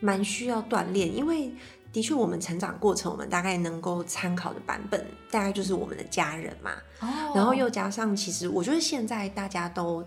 [0.01, 1.51] 蛮需要锻炼，因为
[1.91, 6.73] 的确我们成长过程，我们大概能够参考的版本，大概就是我们的家人嘛。
[7.01, 7.33] 哦。
[7.35, 10.07] 然后又加上，其实我觉得现在大家都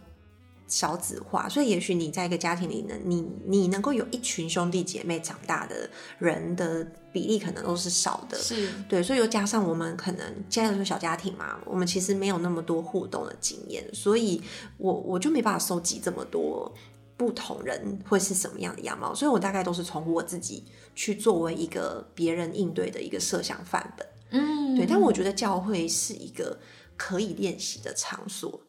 [0.67, 8.37] 少子化，所以也许你在一个家庭里呢，你你能够有一群兄弟姐妹长大的人的比例可能都是少的。
[8.37, 14.41] 是对，所以又加上我们可能现在都是小家庭嘛，我们其实没有那么多互动的经验，所以
[14.77, 16.73] 我我就没办法收集这么多
[17.15, 20.63] 不同人会是什么样的样貌，所以我大概都是从我自己
[20.95, 24.07] 去作为一个别人应对的一个设想范本。
[24.31, 26.57] 嗯，对，但我觉得教会是一个
[26.97, 28.59] 可以练习的场所。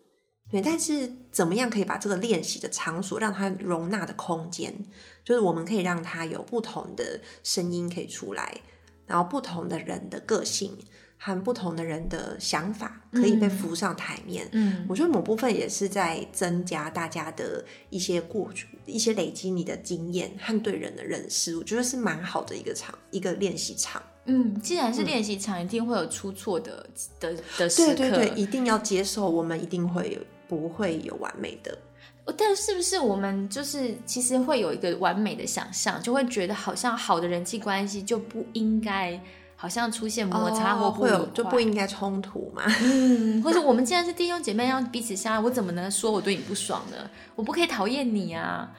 [0.55, 4.73] 对，但是怎么样可以把这个练习的场所让它容纳的空间，
[5.25, 8.61] 就是我们可以让它有不同的声音可以出来，
[9.05, 10.79] 然后不同的人的个性
[11.19, 14.49] 和不同的人的想法可以被浮上台面。
[14.53, 24.01] 嗯我觉得某部分也是在增加大家的一些过去、一些累积你的经验和对人的认识，我觉得是蛮好的一个场、一个练习场。
[24.27, 26.87] 嗯，既然是练习场，一定会有出错的
[27.21, 27.95] 的的时刻。
[27.95, 31.77] 对对对，一定要接受，我们一定会有不会有完美的。
[32.39, 39.21] 但是不是我们就是其实会有一个完美的想象，就会觉得好像好的人际关系就不应该
[39.57, 42.63] 好像出现摩擦或哦会有就不应该冲突嘛？
[42.81, 46.97] 嗯，或者 我们既然是弟兄姐妹，要彼此相爱，我怎么能说我对你不爽呢？
[47.37, 48.73] 我不可以讨厌你啊！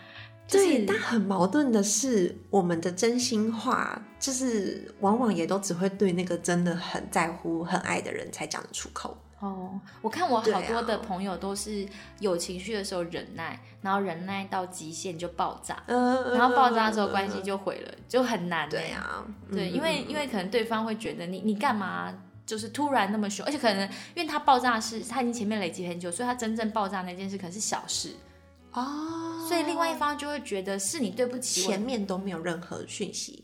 [0.48, 9.18] 就是对，但很矛盾的是，我们的真心话就是往往也都只会对那个真的很在乎、很爱的人才讲得出口。
[9.40, 11.86] 哦，我看我好多的朋友都是
[12.20, 18.70] 有情绪的时候忍耐，然后忍耐到极限就爆炸，嗯，然后爆炸的时候关系就毁了，就很难、欸。
[18.70, 22.12] 对啊，对，嗯因为因为可能对方会觉得你你干嘛
[22.46, 28.16] 就是突然那么凶，而且可能因为他爆炸是他已经前面累积很久，所以他真正爆炸那件事可能是小事，
[28.76, 31.72] 哦，所以另外一方就会觉得是你对不起我。
[31.72, 31.80] 前。
[31.80, 33.44] 面都没有任何讯息。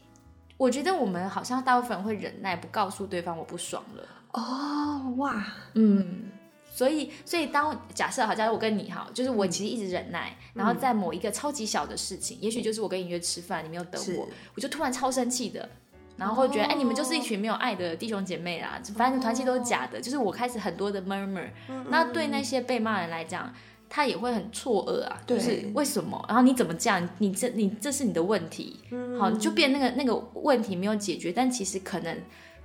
[0.57, 4.03] 我觉得我们好像大部分人会忍耐，不告诉对方我不爽了。
[4.31, 6.31] 哦，哇，嗯，
[6.73, 15.69] 所以所以当假设好，假如我跟你哈，就是我其实一直忍耐，然后在某一个超级小的事情，也许就是我跟你约吃饭，你没有等我，我就突然超生气的。
[16.17, 19.99] 然后会觉得，哎、你们就是一群没有爱的弟兄姐妹啦，反正团契都是假的。
[19.99, 21.49] 就是我开始很多的 murmur，、
[21.89, 23.51] 那对那些被骂人来讲，
[23.93, 26.23] 他也会很错愕啊，就是为什么？
[26.29, 27.09] 然后你怎么这样？
[27.17, 28.79] 你这你这是你的问题，
[29.19, 32.17] 好，就变那个那个问题没有解决，但其实可能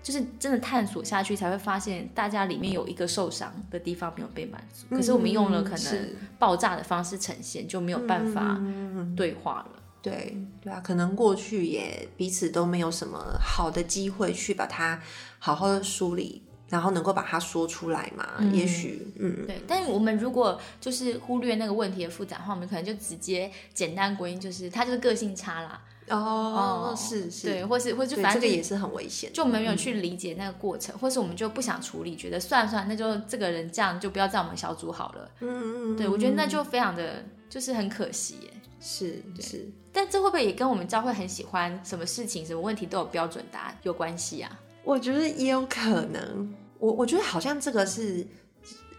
[0.05, 4.87] 就是真的探索下去才会发现，大家里面有一个受伤的地方没有被满足。
[4.95, 6.09] 可是我们用了可能
[6.39, 9.83] 爆炸的方式呈现，就没有办法嗯对话了。
[10.01, 15.03] 对对啊，可能过去也彼此都没有什么好的机会去把它
[15.41, 18.43] 好好的梳理，然后能够把它说出来嘛。
[18.53, 29.31] 也许，嗯，对，但是我们如果就是忽略那个问题的复杂化，我们可能就直接简单归因，就是他就是个性差啦，哦，是是，对，或是或是反正就这个也是很危险。
[29.33, 35.31] 就我们没有去理解那个过程，或是我们就不想处理，觉得算了算了，那就这个人这样就不要在我们小组好了。
[35.41, 38.51] 嗯，嗯嗯，对我觉得那就非常的就是很可惜耶。
[38.79, 44.61] 是是，但这会不会也跟我们教会很喜欢什么事情、什么问题都有标准答案有关系啊？
[44.87, 46.55] 我觉得也有可能。
[46.79, 48.25] 我我觉得好像这个是，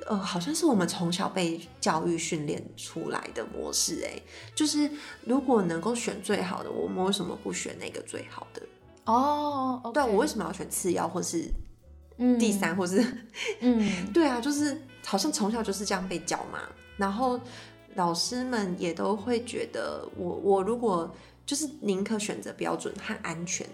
[0.06, 4.04] 呃，好像是我们从小被教育训练出来的模式。
[4.06, 4.22] 哎，
[4.54, 4.90] 就是
[5.24, 8.62] 如果能够选最好的，我们为什么不选那个最好的？
[9.06, 11.50] 哦，对啊，我为什么要选次要或是
[12.18, 13.02] 嗯第三，或是？
[13.62, 16.60] 嗯 对啊，就是好像从小就是这样被教嘛，
[16.98, 17.40] 然后
[17.96, 21.10] 老师们也都会觉得我我如果
[21.46, 23.66] 就是宁可选择标准和安全，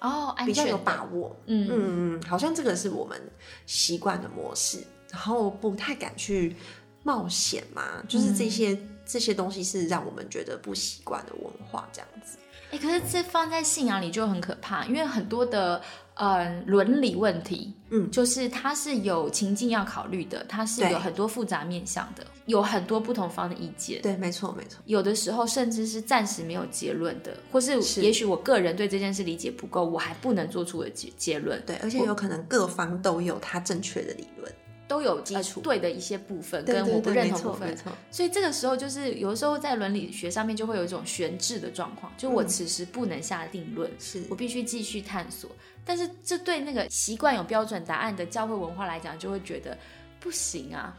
[0.00, 1.34] 哦，比较有把握。
[1.46, 3.20] 嗯嗯嗯，好像这个是我们
[3.66, 6.54] 习惯的模式，然后不太敢去
[7.02, 12.36] 冒险嘛，就是这些、这些东西是让我们觉得不习惯的文化，这样子。
[12.72, 15.80] 哎，可是这放在信仰里就很可怕，因为很多的
[16.16, 18.10] 呃伦理问题，嗯。
[18.10, 24.02] 就是它是有情境要考虑的，它是有很多复杂面向的，有很多不同方的意见。
[24.02, 24.80] 对，没错没错。
[24.86, 28.02] 有的时候甚至是暂时没有结论的，或是是。
[28.02, 34.52] 也许我个人对这件事理解不够，我还不能做出的结结论，对，而且有可能各方都有他正确的理论，
[34.88, 37.76] 都有基础呃对的一些部分跟我不认同部分。
[38.10, 45.50] 所以这个时候就是有的时候在伦理学上面就会有一种悬置的状况，就我嗯此时不能下定论，是我必须继续探索。
[45.84, 49.76] 但是这对那个习惯有标准答案的教会文化来讲，就会觉得
[50.18, 50.96] 不行啊。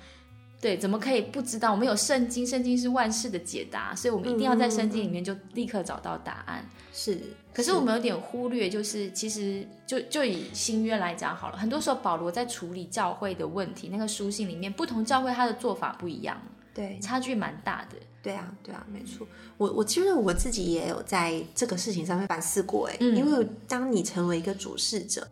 [0.59, 1.71] 对，怎么可以不知道？
[1.71, 6.67] 我们有圣经，圣经是万事的解答，所以我们一定要在圣经里面就立刻找到答案。
[6.91, 7.21] 是，
[7.53, 16.41] 可是我们有点忽略，就是其实就就以新约来讲好了，很多时候保罗在处理教会的问题，那个书信里面，不同教会他的做法不一样。
[16.73, 17.97] 对差距蛮大的。
[18.21, 19.25] 对啊，对啊，没错。
[19.57, 25.27] 我我其实我自己也有在这个事情上面反思过，哎、嗯因为当你成为一个主事者，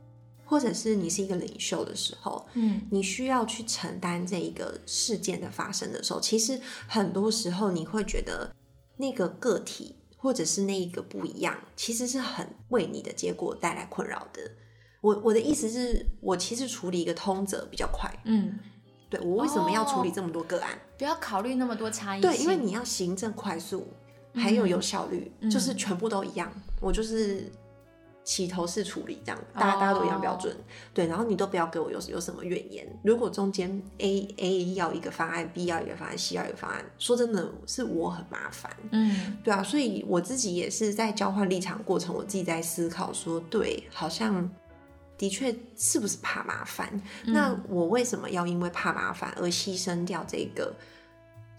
[0.46, 8.56] 或者是你是一个领袖的时候，嗯你需要去承担这一个事件的发生的时候，其实很多时候你会觉得
[8.98, 14.42] 那个个体或者是那一个不一样，其实是很为你的结果带来困扰的。
[15.02, 18.58] 我我的意思是我其实处理一个通则比较快，嗯，
[19.08, 20.80] 对我为什么要处理这么多个案？
[20.98, 22.22] 不要考虑那么多差异。
[22.22, 23.88] 对，因为你要行政快速，
[24.34, 26.52] 还有有效率，嗯就是全部都一样。
[26.82, 27.52] 我就是
[28.26, 30.54] 起头式处理这样，大家、大家都一样标准。
[30.96, 32.86] 对，然后你都不要给我有有什么怨言。
[33.04, 38.76] 如果中间 A A 要一个方案，B 要一个方案，C 要一个方案，说真的是我很麻烦。
[38.92, 44.50] 嗯对啊，所以我自己也是在交换立场过程，我自己在思考说，对，好像
[45.18, 47.00] 的确是不是怕麻烦？
[47.26, 50.76] 那我为什么要因为怕麻烦而牺牲掉这个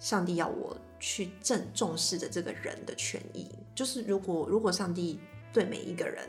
[0.01, 3.47] 上帝要我去正重视的这个人的权益？
[3.73, 5.21] 就是如果如果上帝
[5.53, 6.29] 对每一个人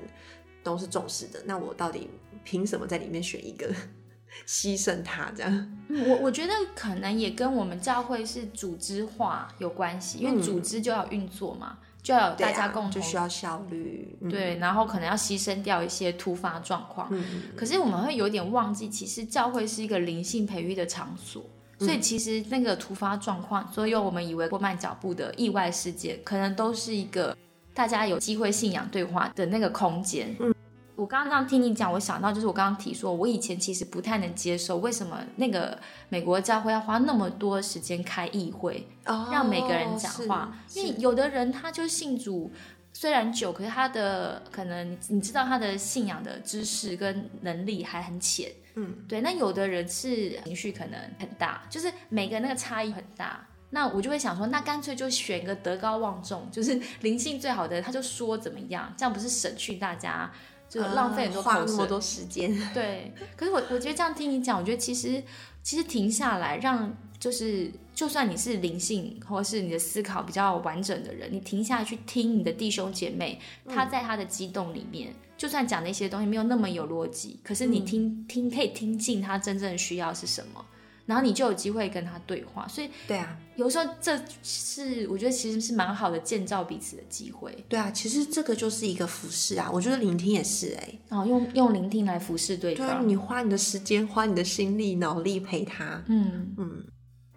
[0.63, 2.09] 都是重视的，那我到底
[2.43, 3.69] 凭什么在里面选一个
[4.45, 5.77] 牺牲他这样？
[5.87, 17.07] 嗯，我我觉得可能也跟我们教会是组织化有关系，因为嗯组织就要运作嘛，就要大家共同就需要效率，嗯、对，然后可能要牺牲掉一些突发状况。
[17.11, 21.43] 嗯，可是我们会有点忘记，其实教会是一个灵性培育的场所，
[21.79, 27.35] 所以其实那个突发状况，所有我们以为过慢脚步的意外事件，可能都是一个
[27.77, 30.35] 大家有机会信仰对话的那个空间。
[30.39, 30.51] 嗯
[30.95, 35.77] 我刚刚这样听你讲，我想到就是我刚刚提说，我以前其实不太能接受为什么那个
[36.09, 42.51] 美国教会要花那么多时间开议会，哦让每个人讲话，因为有的人他就信主
[42.93, 49.21] 虽然久，可是他的可能你知道他的信仰的知识跟能力还很浅，嗯，对。
[49.21, 53.47] 那有的人是情绪可能很大，就是每个那个差异很大。
[53.71, 60.31] 那我就会想说，那干脆就选个德高望重，就是 灵性最好的，他就说怎么样，这样不是省去大家
[60.69, 61.59] 就是浪费很多口水。
[61.59, 62.57] 花那么多时间。
[62.73, 65.21] 对，可是我我觉得这样听你讲，我觉得其实
[65.61, 80.63] 其实停下来，让就是就算你是灵性或是你的思考比较完整的人，你停下来去听你的弟兄姐妹，他在他的激动里面，就算讲那些东西没有那么有逻辑，可是你听、听可以听进他真正需要是什么。
[81.07, 87.51] 然后你就有机会跟他对话，所以对啊，有时候这是我觉得其实是蛮好的建造彼此的机会。
[87.67, 93.07] 对啊，其实这个就是一个服侍啊，我觉得聆听也是哎、然后用用聆听来服侍对对啊，方。
[93.07, 96.85] 你花你的时间，花你的心力、脑力陪他，嗯，嗯，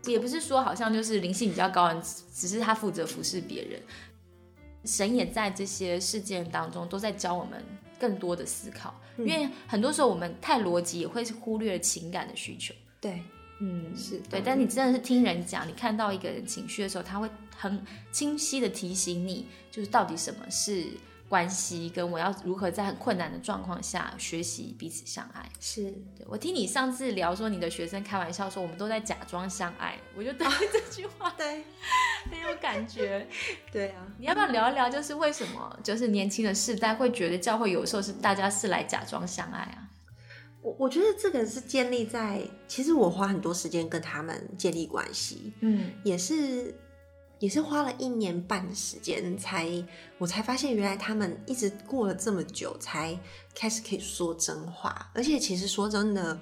[0.05, 3.81] 也不是说好像就是灵性比较高人，只只是他负责服侍别人。
[4.85, 7.63] 神也在这些事件当中都在教我们
[7.99, 12.75] 更多的思考，因为很多时候我们太逻辑，也会忽略了情感的需求。
[12.99, 13.23] 对，
[13.61, 14.43] 嗯，是对。
[14.45, 20.87] 但你真的是听人讲，你看到一个人情绪的时候，他会很清晰的提醒你，就是到底什么是
[21.29, 25.47] 关系，跟我要如何在很困难的状况下学习彼此相爱。
[25.61, 25.85] 是，
[26.17, 31.63] 对我听你上次聊说，你的学生开玩笑说我们都在假装相爱，我就对这句话 对，
[32.33, 33.29] 很有感觉。
[33.71, 39.90] 对啊，你要不要聊一聊，就是为什么就是年轻的世代会觉得教会有时候是大家是来假装相爱啊？
[40.63, 46.75] 我我觉得这个是建立在，其实我花很多时间跟他们建立关系，嗯也是
[47.39, 49.69] 也是花了一年半的时间才，
[50.19, 53.19] 我才发现原来他们一直过了这么久才
[53.55, 56.39] 开始可以说真话，而且其实说真的，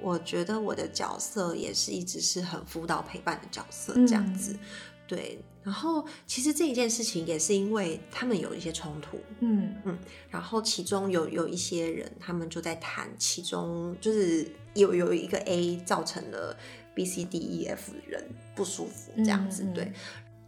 [0.00, 4.58] 我觉得我的角色也是一直是很辅导陪伴的角色这样子，
[5.06, 5.38] 对。
[5.68, 9.74] 然后其实这一件事情也是因为他们有一些冲突，嗯。
[9.84, 9.98] 嗯
[10.30, 16.56] 然后其中有有一些人，他们就在谈，其中就是有有一个 A 造成了
[16.94, 19.92] B、C、D、E、F 人不舒服这样子，嗯嗯对。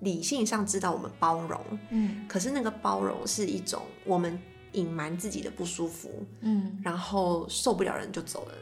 [0.01, 4.41] 理性上知道我们包容，嗯可是那个包容是一种我们
[4.73, 6.81] 隐瞒自己的不舒服，嗯。
[6.83, 8.55] 然后受不了人就走了，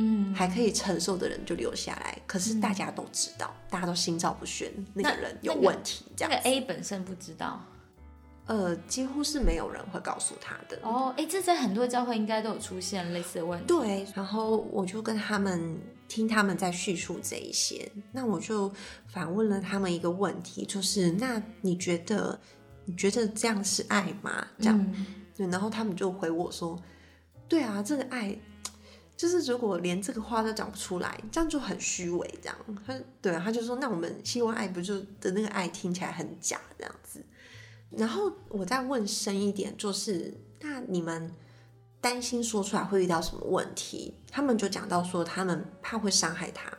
[0.00, 2.16] 嗯，还可以承受的人就留下来。
[2.24, 6.48] 可是大家都知道，大家都心照不宣，那那个人有问题，这样、那个。
[6.48, 7.60] A 本身不知道
[8.46, 10.78] 呃，几乎是没有人会告诉他的。
[10.82, 13.66] 哦，哎，这在很多教会应该都有出现类似的问题。
[13.66, 15.76] 对，然后我就跟他们
[16.06, 18.72] 听他们在叙述这一些，那我就
[19.08, 22.38] 反问了他们一个问题，就是那你觉得
[22.84, 24.46] 你觉得这样是爱吗？
[24.60, 26.80] 这样，嗯对，然后他们就回我说，
[27.48, 28.38] 对啊，这个爱。
[29.18, 32.38] 就是如果连这个话都讲不出来，这样就很虚伪。
[32.40, 32.56] 这样，
[32.86, 37.20] 他对啊，他就说，那我们希望爱不就的那个爱听起来很假这样子。
[37.90, 41.34] 然后我再问深一点，就是那你们
[42.00, 44.14] 担心说出来会遇到什么问题？
[44.30, 46.70] 他们就讲到说，他们怕会伤害他，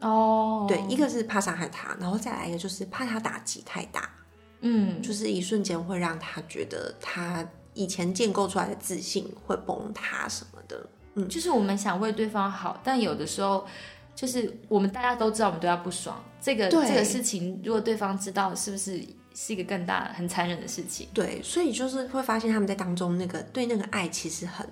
[0.00, 4.10] 哦，对，一个是怕伤害他，然后再来一个就是怕他打击太大，
[4.62, 10.84] 嗯，就是一瞬间会让他觉得他以前建构出来的自信会崩塌什么的。
[11.14, 13.66] 嗯，就是我们想为对方好，但有的时候
[14.14, 16.88] 就是我们大家都知道我们对他不爽，这个对。
[16.88, 19.02] 这个事情如果对方知道，是不是
[19.34, 21.08] 是一个更大很残忍的事情？
[21.14, 24.68] 对，所以就是会发现他们在当中那个对那个爱其实很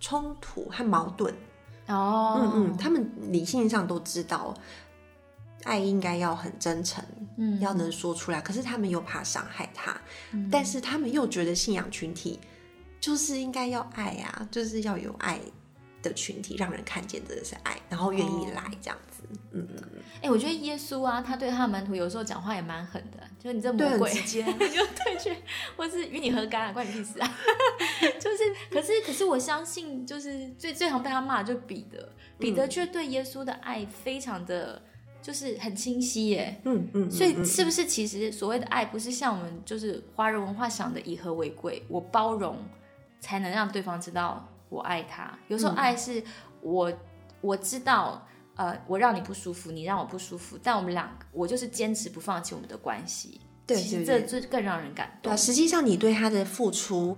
[0.00, 1.32] 冲突和矛盾。
[1.86, 4.54] 哦，嗯嗯，他们理性上都知道
[5.64, 7.02] 爱应该要很真诚，
[7.38, 9.98] 嗯要能说出来，可是他们又怕伤害他，
[10.50, 12.38] 但是他们又觉得信仰群体
[13.00, 15.40] 就是应该要爱啊，就是要有爱
[16.02, 19.22] 的群体，让人看见真的是爱，然后愿意来这样子。
[19.52, 24.44] 嗯嗯，哎、我觉得耶稣啊，他对他的门徒有时候讲话也蛮狠的，就是你这对，魔鬼，很直接。
[24.68, 25.36] 就退去，
[25.76, 27.36] 或是与你何干啊，关你屁事啊！
[28.18, 34.80] 就是，可是，可是我相信，就是最最常被他骂的就是彼得，彼得却对耶稣的爱非常的，
[35.20, 36.60] 就是很清晰耶。
[36.64, 42.56] 嗯嗯，所以嗯是不是其实所谓的爱，不是像我们就是华人文化想的以和为贵，我包容
[43.20, 45.36] 才能让对方知道我爱他。
[45.48, 46.22] 有时候爱是
[46.60, 46.92] 我
[47.40, 53.40] 我知道，呃，我让你不舒服，你让我不舒服，但我们两个我就是坚持不放弃我们的关系。
[53.66, 55.36] 对其实对这这更让人感动对啊，。
[55.36, 57.16] 实际上你对他的付出，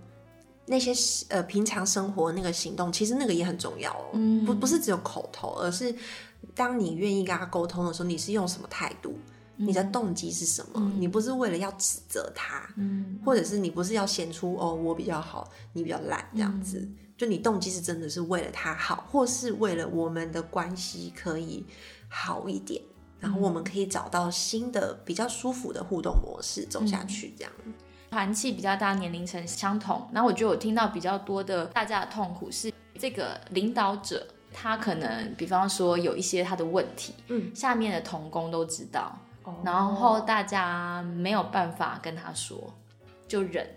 [0.66, 0.92] 那些
[1.28, 4.10] 呃平常生活那个行动，其实那个也很重要哦。
[4.14, 5.94] 嗯不不是只有口头，而是
[6.54, 9.16] 当你愿意跟他沟通的时候，你是用什么态度？
[9.62, 10.92] 你的动机是什么？
[10.98, 16.78] 你不是为了要指责他，嗯或者是你不是要显出哦我比较好，你比较烂这样子。
[16.78, 21.66] 嗯就你动机是真的是为了他好，或是为了我们的关系可以
[22.08, 22.80] 好一点，
[23.18, 27.52] 然后我们可以找到新的比较舒服的互动模式走下去，这样。
[28.08, 30.08] 团契比较大，年龄层相同。
[30.14, 42.72] 然后我觉得我听到比较多的大家的痛苦是这个领导者，他可能比方说有一些他的问题，嗯，下面的童工都知道，哦然后大家没有办法跟他说，
[43.28, 43.68] 就忍，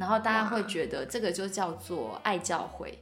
[0.00, 2.98] 然后大家会觉得这个就叫做爱教会。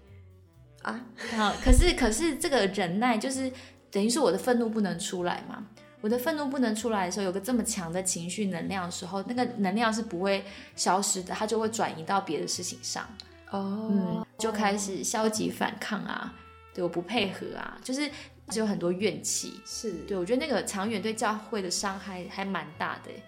[0.82, 1.00] 啊，
[1.36, 3.50] 好，可是可是这个忍耐就是
[3.90, 5.64] 等于是我的愤怒不能出来嘛。
[6.00, 10.44] 我的愤怒不能出来的时候，有个这么强的情绪能量的时候，那个能量是不会
[10.76, 13.04] 消失的，它就会转移到别的事情上，
[13.50, 16.32] 哦嗯，就开始消极反抗啊，
[16.72, 18.08] 对，我不配合啊，就是
[18.48, 19.60] 就有很多怨气。
[19.66, 23.20] 是对我觉得那个长远对教会的伤害还蛮大的耶，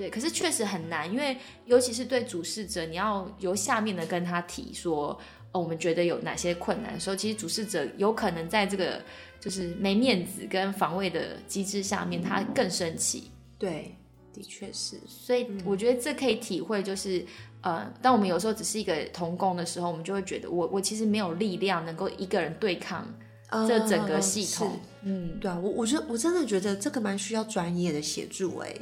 [0.00, 1.36] 对，可是确实很难，因为
[1.66, 5.08] 尤其是对主事者，你要由下面的跟他提说，
[5.52, 9.02] 哦，我们觉得有哪些困难的时候，其实主事者有可能在这个
[9.38, 13.30] 就是没面子跟防卫的机制下面，他更生气。
[13.58, 13.94] 对，
[14.32, 17.22] 的确是，所以我觉得这可以体会，就是
[17.60, 23.06] 呃，当我们有时候只是一个童工的时候，我们就会觉得我我其实没有力量能够一个人对抗
[23.66, 24.78] 这整个系统是。
[25.02, 28.74] 嗯，对啊，我我觉得我真的觉得这个蛮需要专业的协助哎，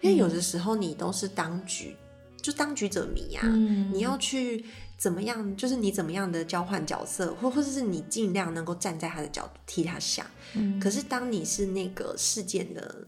[0.00, 1.94] 因为有的时候你都是当局，
[2.40, 4.64] 就当局者迷呀、嗯你要去
[4.96, 10.24] 怎么样，就是你怎么样的交换角色，或或者是你尽量能够站在他的角度替他想。
[10.54, 13.06] 嗯可是当你是那个事件的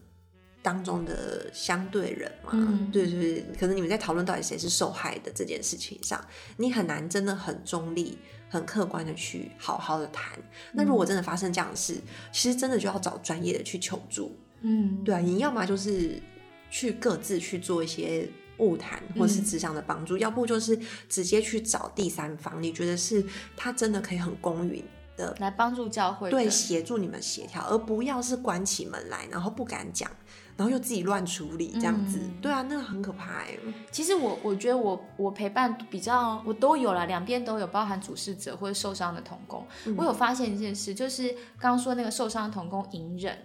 [0.69, 6.23] 当中的相对人嘛，嗯对对对，可能你们在讨论到底谁是受害的这件事情上，
[6.57, 10.37] 你很难真的很中立、很客观的去好好的谈。
[10.71, 11.99] 那如果真的发生这样的事，
[12.31, 14.37] 其实真的就要找专业的去求助。
[14.61, 16.21] 嗯，对啊，你要么就是
[16.69, 23.25] 去各自去做一些物谈或是智商的帮助，要不就是直接去找第三方，你觉得是
[23.57, 24.85] 他真的可以很公允
[25.17, 30.11] 的来帮助教会对，协助你们协调，而不要是关起门来，然后不敢讲，
[30.59, 32.19] 然后又自己乱处理这样子。
[32.21, 33.57] 嗯对啊，那个很可怕哎。
[33.91, 39.65] 其实我我觉得我我陪伴比较我都有了，两边都有，包含主事者或者受伤的童工。
[39.95, 43.37] 我有发现一件事，就是刚刚说那个受伤的童工隐忍，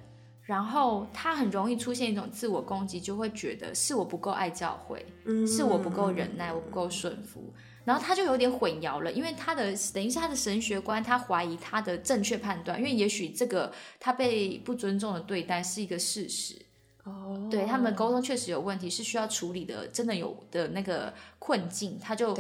[0.43, 7.53] 然后他很容易出现一种自我攻击，就会觉得是我不够爱教会，嗯是我不够忍耐，我不够顺服。
[7.85, 16.55] 然后他就有点混淆了，因为他的等于是他的神学观，他怀疑他的正确判断，因为也许这个他被不尊重的对待是一个事实，
[17.05, 22.37] 哦，对他们的沟通确实有问题，是需要处理的，真的有的那个困境，他就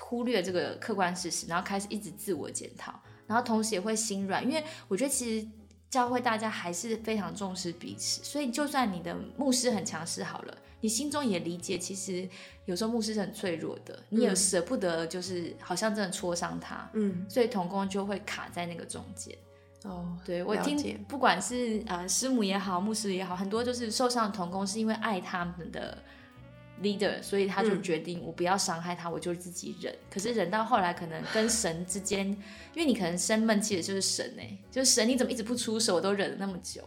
[0.00, 2.92] 忽略这个客观事实，然后开始一直自我检讨，
[3.26, 5.46] 然后同时也会心软，因为我觉得其实
[5.90, 12.28] 教会大家还是非常重视彼此，所以就算你的牧师很强势好了，你心中也理解，其实
[12.66, 19.36] 有时候牧师是很脆弱的，你也舍不得，就是好像真的戳伤他，嗯，所以童工就会卡在那个中间。
[19.84, 25.98] 哦，对我听不管是呃师母也好，牧师也好，很多就是受伤的童工是因为爱他们的
[26.80, 29.92] leader，所以他就嗯决定我不要伤害他，我就自己忍。
[30.10, 36.82] 可是忍到后来，可能跟神之间，因为你可能生闷气的就是神哎、就是神你怎么一直不出手，我都忍了那么久。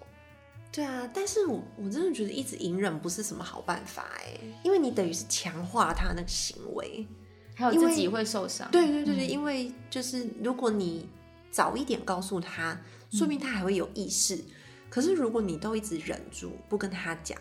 [0.71, 7.05] 对啊，但是我我真的觉得一直隐忍不是什么好办法哎，因为你等于是强化他那个行为，
[7.55, 8.69] 还有自己会受伤。
[8.71, 11.07] 对对对对，因为就是如果你
[11.55, 12.77] 早一点告诉他，
[13.09, 14.37] 说明他还会有意识。
[14.89, 17.39] 可是如果你都一直忍住不跟他讲，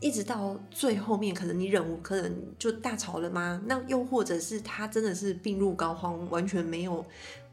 [0.00, 3.60] 一直到最后面，可能你忍无可忍就大吵了吗？
[3.66, 7.04] 那又或者是他真的是病入膏肓，完全没有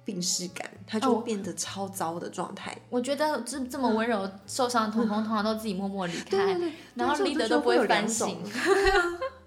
[0.06, 2.74] 病逝感，他就变得超糟的状态。
[2.90, 6.58] 我觉得这这么温柔 受伤的童工，通常都自己默默离开，
[6.96, 8.42] 然后立德都不会反省，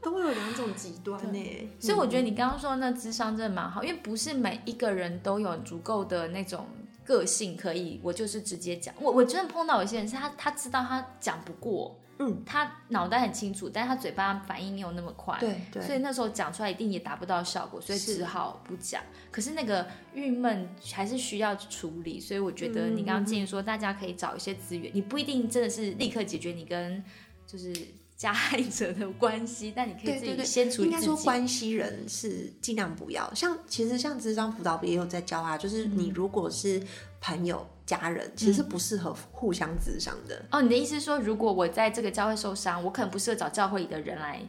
[0.04, 1.68] 都会有两种极端呢。
[1.80, 6.66] 所以我觉得你刚刚说那智商真的蛮好，因为不是每一个人都有足够的那种。
[7.06, 8.94] 个性可以，我就是直接讲。
[8.98, 19.02] 我我真的碰到有些人是他，他知道他讲不过，嗯，他脑袋很清楚，但是他嘴巴反应没有那么快，对对，所以那时候讲出来一定也达不到效果，所以只好不讲。
[19.30, 27.04] 可是那个郁闷还是需要处理，所以我觉得你刚刚建议说大家可以找一些资源，你不一定真的是立刻解决你跟
[27.46, 27.70] 就是。
[28.16, 33.32] 加害者的关系，但你可以自己先处理应该说，关系人是尽量不要。
[33.34, 36.80] 像其实像智商辅导也有在教啊，就是你如果是
[37.20, 40.44] 朋友、家人，其实是不适合互相智商的。
[40.52, 44.40] 哦，你的意思是说，如果我在这个教会受伤，我可能不适合找教会里的人来，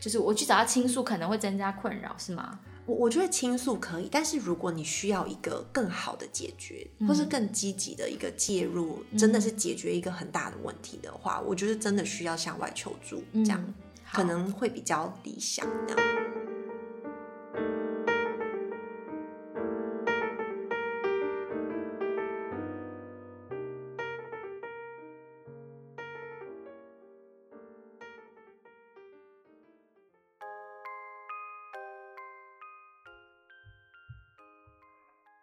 [0.00, 2.58] 就是我去找他倾诉，可能会增加困扰，是吗？
[2.90, 13.74] 我我觉得倾诉可以，但是如果你需要一个更好的解决，或是更积极的一个介入，真的是解决一个很大的问题的话，我觉得真的需要向外求助，这样
[14.12, 15.64] 可能会比较理想。
[15.86, 16.39] 这样。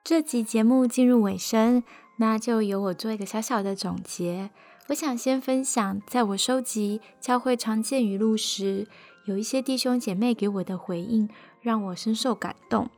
[0.08, 1.84] 这集节目进入尾声，
[2.16, 4.52] 那就由我做一个小小的总结。
[4.88, 8.88] 我想先分享，在我收集教会常见语录时，
[9.26, 11.30] 有一些弟兄姐妹给我的回应，
[11.60, 12.90] 让我深受感动。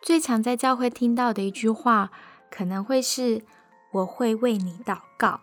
[0.00, 2.12] 最常在教会听到的一句话，
[2.48, 3.42] 可能会是
[3.90, 5.40] “我会为你祷告”。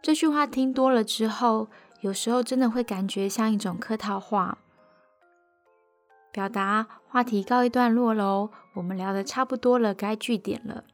[0.00, 1.66] 这句话听多了之后，
[2.02, 4.58] 有时候真的会感觉像一种客套话。
[6.32, 10.84] 表达话题告一段落喽，我们聊的差不多了，该据点了。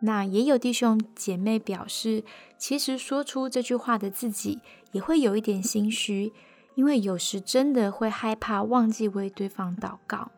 [0.00, 2.24] 那也有弟兄姐妹表示，
[2.58, 4.60] 其实说出这句话的自己
[4.92, 6.32] 也会有一点心虚，
[6.74, 10.30] 因为有时真的会害怕忘记为对方祷告。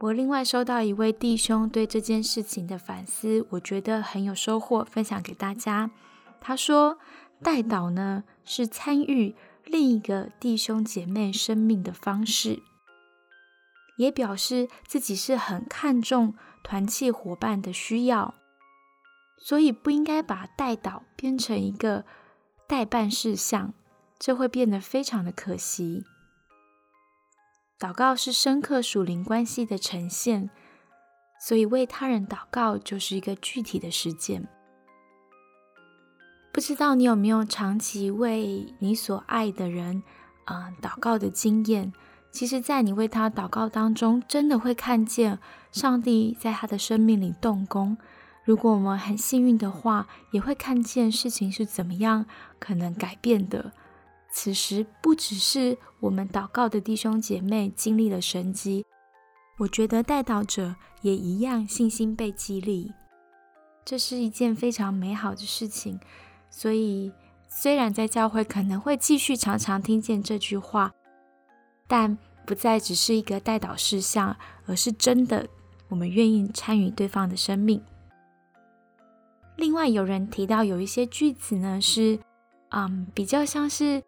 [0.00, 5.90] 我另外收到一位弟兄对这件事情的反思，我觉得很有收获，分享给大家。
[6.40, 6.98] 他说
[7.42, 9.34] ：“代祷呢，是参与。”
[9.70, 12.60] 另一个弟兄姐妹生命的方式，
[13.96, 18.34] 也表示自己是很看重团契伙伴的需要，
[19.38, 22.04] 所以不应该把代祷变成一个
[22.66, 23.72] 代办事项，
[24.18, 26.04] 这会变得非常的可惜。
[27.78, 30.50] 祷告是深刻属灵关系的呈现，
[31.40, 34.48] 所以为他人祷告就是一个具体的实践。
[36.52, 40.02] 不知道你有没有长期为你所爱的人，
[40.46, 41.92] 嗯，祷告的经验？
[42.32, 45.38] 其实，在你为他祷告当中，真的会看见
[45.72, 47.96] 上帝在他的生命里动工。
[48.44, 52.26] 如果我们很幸运的话，也会看见事情是怎么样
[52.58, 53.72] 可能改变的。
[54.32, 58.84] 此时，不只是我们祷告的弟兄姐妹经历了神迹，
[59.58, 62.92] 我觉得带祷者也一样信心被激励。
[63.84, 65.98] 这是一件非常美好的事情。
[66.50, 67.12] 所以，
[67.48, 70.92] 虽然在教会可能会继续常常听见这句话，
[71.86, 74.36] 但不再只是一个代祷事项，
[74.66, 75.48] 而是真的
[75.88, 77.80] 我们愿意参与对方的生命。
[79.56, 82.18] 另外，有人提到有一些句子呢，是
[82.70, 84.02] 嗯比较像是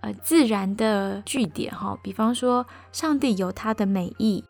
[0.00, 4.44] 呃自然的句点哈，比方说上帝有他的美意，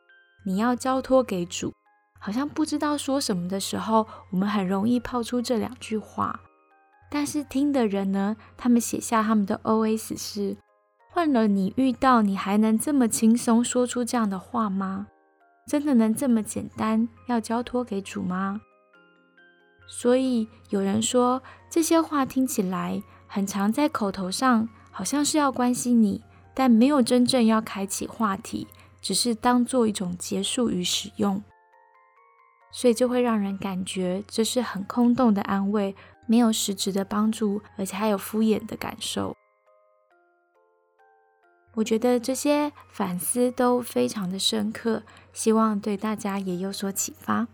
[0.45, 1.73] 你要交托给主，
[2.19, 6.41] 好像不知道说什么的时候，我们很容易抛出这两句话。
[7.09, 10.57] 但是听的人呢，他们写下他们的 O.S 是：
[11.11, 15.07] 换了你遇到，你还能这么轻松说出这样的话吗？
[15.67, 18.61] 真的能这么简单要交托给主吗？
[19.89, 26.23] 所以有人说这些话听起来很常在口头上，好像是要关心你，
[26.55, 28.67] 但没有真正要开启话题，
[29.01, 31.43] 只是当做一种结束与使用，
[32.73, 35.95] 所以就会让人感觉这是很空洞的安慰。
[36.27, 39.37] 没有实质的帮助而且还有敷衍的感受。
[41.75, 45.03] 我觉得这些反思都非常的深刻
[45.33, 47.47] 希望对大家也有所启发。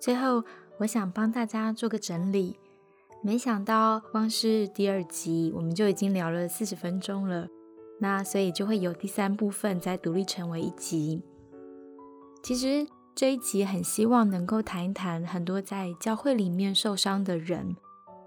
[0.00, 0.42] 最后
[0.78, 2.58] 我想帮大家做个整理
[3.22, 7.46] 没想到光是第二集我们就已经聊了四十分钟了
[7.98, 11.22] 那所以就会有第三部分再独立成为一集。
[12.42, 17.76] 其实这一集很希望能够谈一谈很多在教会里面受伤的人，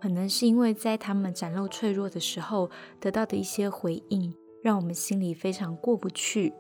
[0.02, 6.54] 可能是因为在他们展露脆弱的时候得到的一些回应，让我们心里非常过不去。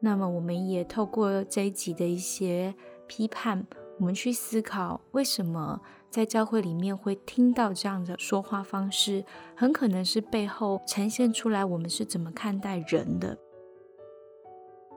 [0.00, 2.74] 那么我们也透过这一集的一些
[3.06, 3.66] 批判，
[3.98, 5.80] 我们去思考为什么。
[6.10, 13.38] 在教会里面会听到这样的说话方式，很可能是背后呈现出来我们是怎么看待人的。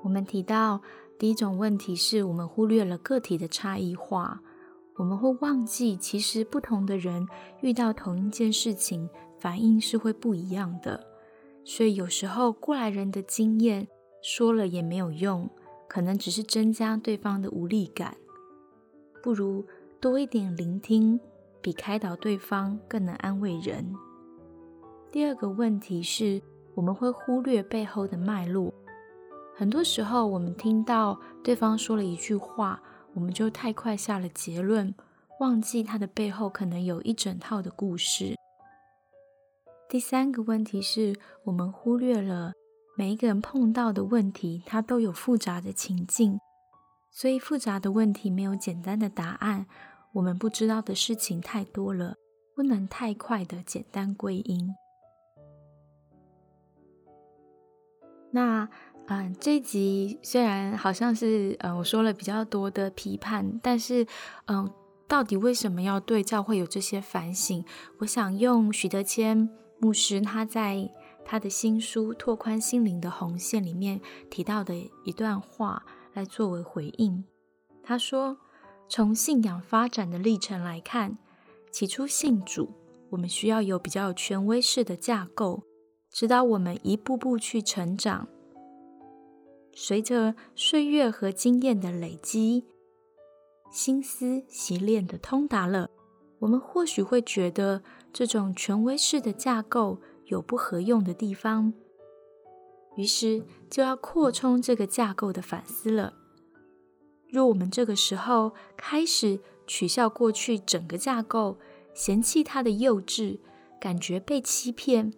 [0.04, 0.82] 我们提到
[1.20, 4.42] 第一种问题是我们忽略了个体的差异化，
[4.96, 7.28] 我们会忘记其实不同的人
[7.62, 11.06] 遇到同一件事情反应是会不一样的，
[11.66, 13.88] 所以有时候过来人的经验
[14.24, 15.50] 说了也没有用，
[15.90, 18.16] 可能只是增加对方的无力感，
[19.22, 19.66] 不如。
[20.02, 21.20] 多一点聆听，
[21.62, 23.96] 比开导对方更能安慰人。
[25.12, 26.42] 第二个问题是，
[26.74, 28.74] 我们会忽略背后的脉络。
[29.56, 32.82] 很多时候，我们听到对方说了一句话，
[33.14, 34.92] 我们就太快下了结论，
[35.40, 38.36] 忘记他的背后可能有一整套的故事。
[39.88, 42.54] 第三个问题是，我们忽略了
[42.98, 46.40] 每一个人碰到的问题，它都有复杂的情境，
[47.12, 49.68] 所以复杂的问题没有简单的答案。
[50.14, 52.16] 我们不知道的事情太多了，
[52.54, 54.76] 不能太快的简单归因。
[58.32, 58.68] 那，
[59.08, 64.06] 嗯，这集虽然好像是，嗯，我说了比较多的批判，但是，
[64.48, 64.70] 嗯，
[65.08, 67.64] 到底为什么要对教会有这些反省？
[68.00, 69.50] 我想用许德谦
[69.80, 70.90] 牧师他在
[71.24, 77.24] 他的新书《拓宽心灵的红线》里面提到的一段话来作为回应。
[77.82, 78.38] 他说。
[78.94, 81.18] 从信仰发展的历程来看，
[81.72, 82.74] 起初信主，
[83.12, 85.64] 我们需要有比较权威式的架构，
[86.10, 88.28] 指导我们一步步去成长。
[89.74, 92.66] 随着岁月和经验的累积，
[93.72, 95.90] 心思习练的通达了，
[96.40, 97.82] 我们或许会觉得
[98.12, 101.72] 这种权威式的架构有不合用的地方，
[102.98, 106.16] 于是就要扩充这个架构的反思了。
[107.32, 111.58] 若我们这个时候开始取笑过去整个架构，
[111.94, 113.40] 嫌弃它的幼稚，
[113.80, 115.14] 感觉被欺骗，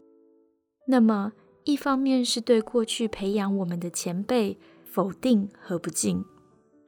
[0.88, 1.34] 那么
[1.64, 6.24] 一方面是对过去培养我们的前辈否定和不敬，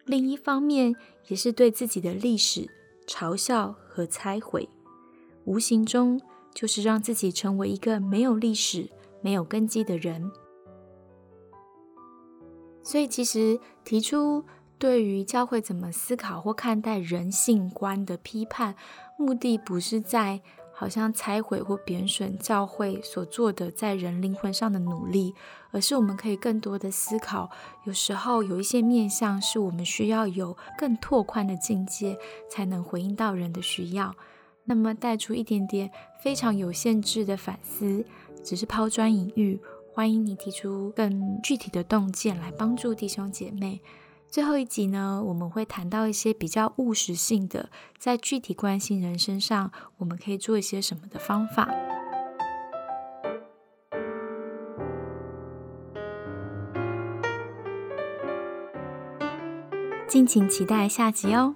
[0.06, 0.96] 另一方面
[1.28, 2.70] 也是对自己的历史
[3.08, 4.70] 嘲笑和拆毁，
[5.46, 6.22] 无形中
[6.54, 8.92] 就是让自己成为一个没有历史、
[9.24, 10.32] 没有根基的人。
[12.84, 14.44] 所以，其实提出。
[14.78, 18.76] 对于教会怎么思考或看待人性观的批判，
[19.18, 20.42] 目的不是在
[20.74, 25.34] 好像拆毁或贬损教会所做的在人灵魂上的努力，
[25.72, 27.50] 而是我们可以更多的思考，
[27.86, 32.18] 有时候有一些面向是我们需要有更拓宽的境界，
[32.50, 34.14] 才能回应到人的需要。
[34.66, 38.04] 那么带出一点点非常有限制的反思，
[38.44, 39.62] 只是抛砖引玉，
[39.94, 43.80] 欢迎你提出更具体的洞见来帮助弟兄姐妹。
[44.36, 51.74] 最后一集呢，我们会谈到一些比较务实性的，在具体关心人身上，我们可以做一些什么的方法。
[60.06, 61.56] 敬请期待下集哦。